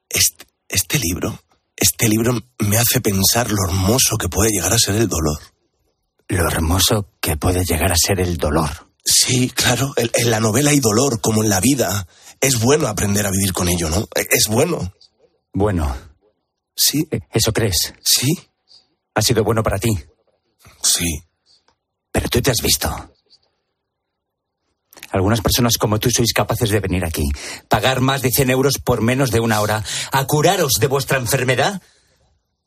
[0.07, 1.39] Este, este libro,
[1.75, 5.39] este libro me hace pensar lo hermoso que puede llegar a ser el dolor.
[6.29, 8.69] Lo hermoso que puede llegar a ser el dolor.
[9.03, 12.07] Sí, claro, en, en la novela hay dolor, como en la vida.
[12.39, 14.01] Es bueno aprender a vivir con ello, ¿no?
[14.15, 14.93] E- Es bueno.
[15.53, 15.95] Bueno.
[16.75, 17.07] Sí.
[17.31, 17.93] ¿Eso crees?
[18.03, 18.31] Sí.
[19.15, 19.89] ¿Ha sido bueno para ti?
[20.83, 21.21] Sí.
[22.11, 22.89] Pero tú te has visto.
[25.11, 27.23] Algunas personas como tú sois capaces de venir aquí,
[27.67, 31.81] pagar más de 100 euros por menos de una hora, a curaros de vuestra enfermedad,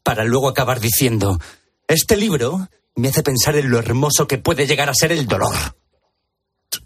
[0.02, 1.38] para luego acabar diciendo,
[1.86, 5.55] este libro me hace pensar en lo hermoso que puede llegar a ser el dolor.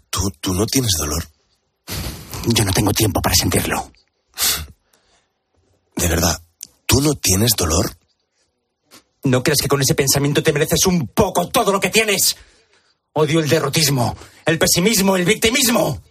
[0.09, 1.27] ¿Tú, tú no tienes dolor?
[2.47, 3.91] Yo no tengo tiempo para sentirlo.
[5.95, 6.41] De verdad,
[6.85, 7.97] ¿tú no tienes dolor?
[9.23, 12.37] ¿No crees que con ese pensamiento te mereces un poco todo lo que tienes?
[13.13, 16.01] Odio el derrotismo, el pesimismo, el victimismo.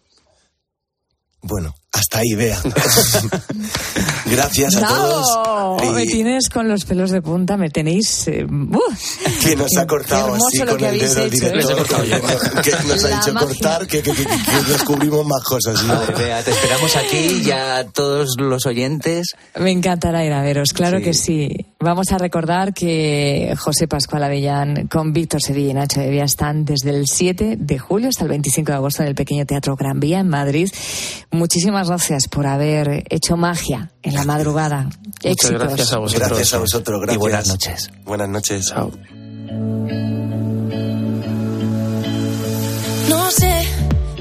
[1.40, 2.60] Bueno, hasta ahí, Bea.
[4.36, 5.76] Gracias a ¡Bravo!
[5.78, 5.92] todos.
[5.94, 8.28] Me Y tienes con los pelos de punta, me tenéis...
[8.28, 9.42] eh, ¡uf!
[9.42, 11.50] que nos ha cortado hermoso así lo con que el habéis dedo el hecho, ¿eh?
[11.52, 12.62] director.
[12.62, 13.34] Que nos ha magia.
[13.34, 15.82] cortar, que, que- que- que descubrimos más cosas.
[15.84, 15.94] ¿no?
[15.94, 19.34] Madre mía, te esperamos aquí ya todos los oyentes.
[19.58, 21.04] Me encantará ir a veros, claro Sí.
[21.04, 21.66] que sí.
[21.80, 26.64] Vamos a recordar que José Pascual Avellán con Víctor Sevilla y Nacho de Vía están
[26.64, 30.00] desde el 7 de julio hasta el 25 de agosto en el pequeño Teatro Gran
[30.00, 30.68] Vía en Madrid.
[31.30, 34.84] Muchísimas gracias por haber hecho magia en la madrugada.
[34.84, 35.50] Muchas Éxitos.
[35.58, 36.28] gracias a vosotros.
[36.28, 37.16] Gracias a vosotros, gracias.
[37.16, 37.90] Y buenas noches.
[38.04, 38.66] Buenas noches.
[38.66, 38.90] Chao.
[43.08, 43.66] No sé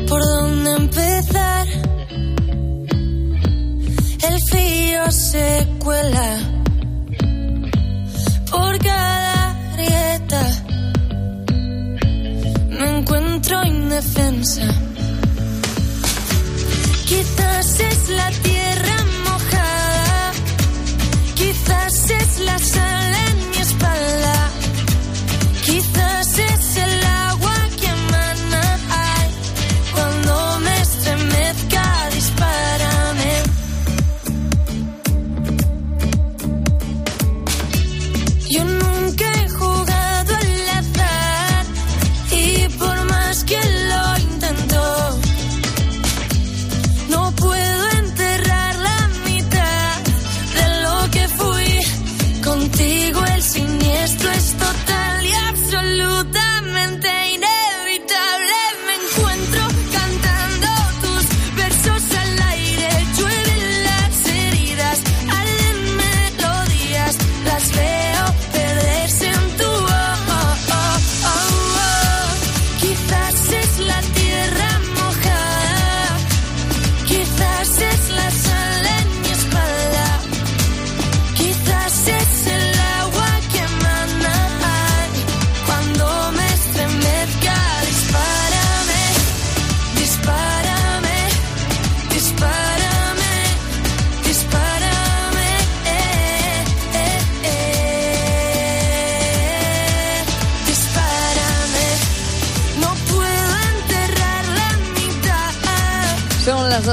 [0.07, 1.67] por dónde empezar.
[4.29, 6.39] El frío se cuela
[8.51, 10.43] por cada grieta.
[12.69, 14.61] Me encuentro indefensa.
[17.05, 18.97] Quizás es la tierra.
[21.65, 24.34] Quizás es la sal en mi espalda.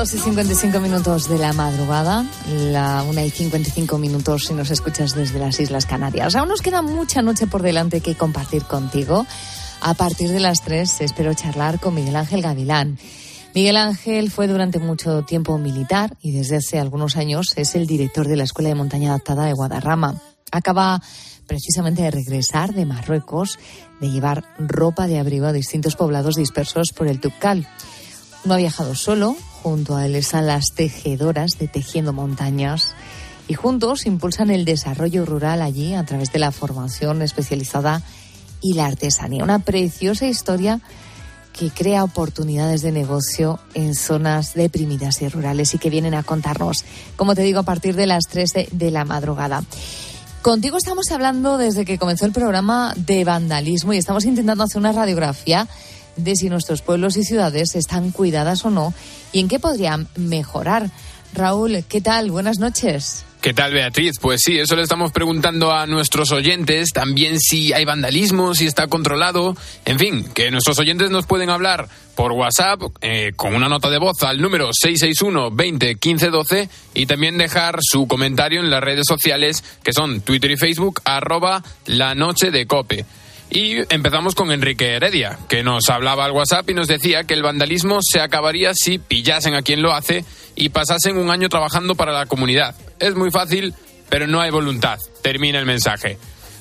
[0.02, 5.14] 2 y 55 minutos de la madrugada, la 1 y 55 minutos si nos escuchas
[5.14, 6.34] desde las Islas Canarias.
[6.34, 9.24] Aún nos queda mucha noche por delante que compartir contigo.
[9.80, 12.98] A partir de las 3 espero charlar con Miguel Ángel Gavilán.
[13.54, 18.26] Miguel Ángel fue durante mucho tiempo militar y desde hace algunos años es el director
[18.26, 20.20] de la Escuela de Montaña Adaptada de Guadarrama.
[20.50, 21.00] Acaba
[21.46, 23.60] precisamente de regresar de Marruecos,
[24.00, 27.68] de llevar ropa de abrigo a distintos poblados dispersos por el Tubcal.
[28.44, 32.94] No ha viajado solo, junto a él están las tejedoras de Tejiendo Montañas
[33.46, 38.02] y juntos impulsan el desarrollo rural allí a través de la formación especializada
[38.60, 39.44] y la artesanía.
[39.44, 40.80] Una preciosa historia
[41.52, 46.84] que crea oportunidades de negocio en zonas deprimidas y rurales y que vienen a contarnos,
[47.16, 49.62] como te digo, a partir de las 3 de, de la madrugada.
[50.40, 54.92] Contigo estamos hablando desde que comenzó el programa de vandalismo y estamos intentando hacer una
[54.92, 55.68] radiografía
[56.16, 58.94] de si nuestros pueblos y ciudades están cuidadas o no
[59.32, 60.90] y en qué podrían mejorar.
[61.34, 62.30] Raúl, ¿qué tal?
[62.30, 63.24] Buenas noches.
[63.42, 64.20] ¿Qué tal, Beatriz?
[64.20, 66.90] Pues sí, eso le estamos preguntando a nuestros oyentes.
[66.92, 69.56] También si hay vandalismo, si está controlado.
[69.84, 73.98] En fin, que nuestros oyentes nos pueden hablar por WhatsApp eh, con una nota de
[73.98, 79.06] voz al número 661 20 15 12 y también dejar su comentario en las redes
[79.08, 83.04] sociales que son Twitter y Facebook arroba la noche de cope.
[83.54, 87.42] Y empezamos con Enrique Heredia, que nos hablaba al WhatsApp y nos decía que el
[87.42, 90.24] vandalismo se acabaría si pillasen a quien lo hace
[90.56, 92.74] y pasasen un año trabajando para la comunidad.
[92.98, 93.74] Es muy fácil,
[94.08, 94.98] pero no hay voluntad.
[95.20, 96.16] Termina el mensaje.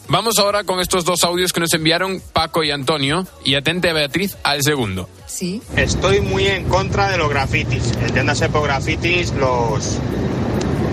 [0.10, 3.94] Vamos ahora con estos dos audios que nos enviaron Paco y Antonio y atente a
[3.94, 5.08] Beatriz al segundo.
[5.28, 5.62] Sí.
[5.78, 7.94] Estoy muy en contra de los grafitis.
[8.02, 9.98] Entiéndase por grafitis los,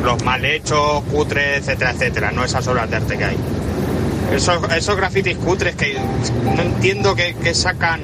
[0.05, 2.31] los mal hechos, cutres, etcétera, etcétera.
[2.31, 3.37] No esas obras de arte que hay.
[4.33, 5.99] Esos, esos grafitis cutres que
[6.45, 8.03] no entiendo qué, qué sacan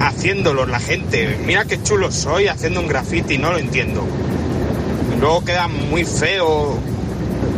[0.00, 1.38] haciéndolos la gente.
[1.44, 4.04] Mira qué chulo soy haciendo un graffiti, no lo entiendo.
[5.20, 6.78] Luego queda muy feo,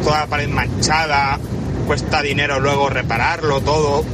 [0.02, 1.38] toda la pared manchada,
[1.86, 4.04] cuesta dinero luego repararlo todo.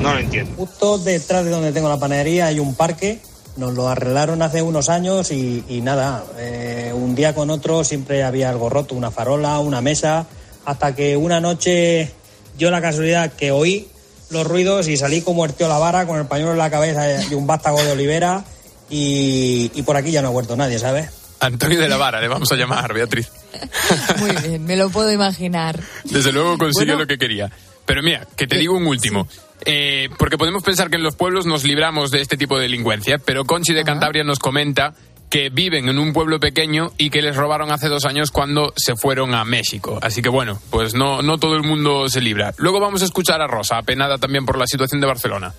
[0.00, 0.52] No lo entiendo.
[0.56, 3.20] Justo detrás de donde tengo la panadería hay un parque.
[3.56, 8.24] Nos lo arreglaron hace unos años y, y nada, eh, un día con otro siempre
[8.24, 10.26] había algo roto, una farola, una mesa,
[10.64, 12.10] hasta que una noche
[12.58, 13.88] yo la casualidad que oí
[14.30, 17.22] los ruidos y salí como el tío la vara con el pañuelo en la cabeza
[17.24, 18.44] y un vástago de olivera
[18.88, 21.10] y, y por aquí ya no ha vuelto nadie, ¿sabes?
[21.40, 23.28] Antonio de la Vara, le vamos a llamar, Beatriz.
[24.18, 25.80] Muy bien, me lo puedo imaginar.
[26.04, 27.00] Desde luego consiguió Bueno.
[27.04, 27.50] lo que quería.
[27.84, 29.26] Pero mira, que te digo un último.
[29.64, 33.18] Eh, porque podemos pensar que en los pueblos nos libramos de este tipo de delincuencia,
[33.18, 34.94] pero Conchi de Cantabria nos comenta
[35.32, 38.96] que viven en un pueblo pequeño y que les robaron hace dos años cuando se
[38.96, 39.98] fueron a México.
[40.02, 42.52] Así que bueno, pues no, no todo el mundo se libra.
[42.58, 45.54] Luego vamos a escuchar a Rosa, apenada también por la situación de Barcelona.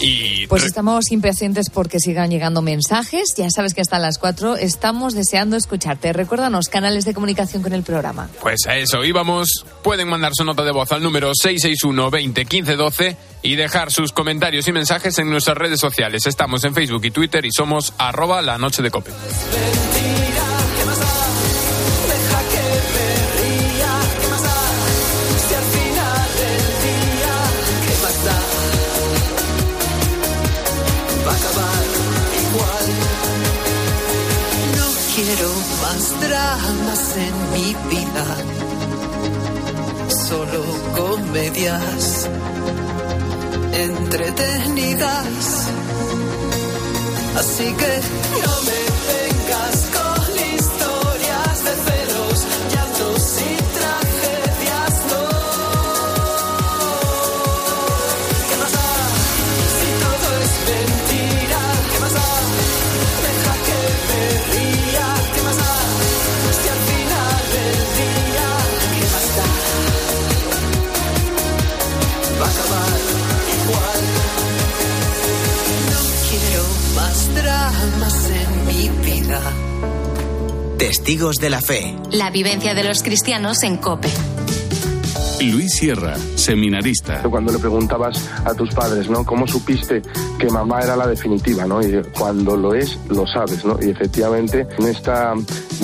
[0.00, 3.34] Y Pues estamos impacientes porque sigan llegando mensajes.
[3.36, 6.12] Ya sabes que hasta las 4 estamos deseando escucharte.
[6.12, 8.28] Recuérdanos canales de comunicación con el programa.
[8.40, 9.64] Pues a eso íbamos.
[9.82, 14.12] Pueden mandar su nota de voz al número 661 20 15 12 y dejar sus
[14.12, 16.26] comentarios y mensajes en nuestras redes sociales.
[16.26, 19.10] Estamos en Facebook y Twitter y somos arroba la noche de cope.
[41.30, 42.28] Comedias
[43.72, 45.68] entretenidas.
[47.36, 48.00] Así que
[48.42, 49.19] no me
[80.80, 81.94] Testigos de la fe.
[82.10, 84.08] La vivencia de los cristianos en COPE.
[85.42, 87.22] Luis Sierra, seminarista.
[87.22, 89.26] Cuando le preguntabas a tus padres, ¿no?
[89.26, 90.00] ¿Cómo supiste
[90.38, 91.82] que mamá era la definitiva, ¿no?
[91.82, 93.78] Y cuando lo es, lo sabes, ¿no?
[93.82, 95.34] Y efectivamente, en esta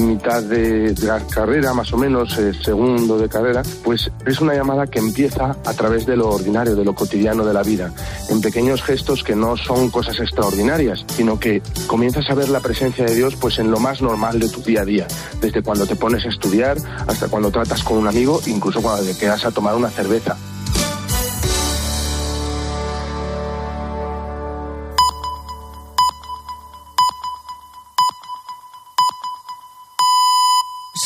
[0.00, 4.86] mitad de, la carrera, más o menos, eh, segundo de carrera, pues es una llamada
[4.86, 7.92] que empieza a través de lo ordinario, de lo cotidiano de la vida,
[8.28, 13.04] en pequeños gestos que no son cosas extraordinarias, sino que comienzas a ver la presencia
[13.04, 15.06] de Dios pues en lo más normal de tu día a día,
[15.40, 16.76] desde cuando te pones a estudiar
[17.06, 20.36] hasta cuando tratas con un amigo, incluso cuando te quedas a tomar una cerveza.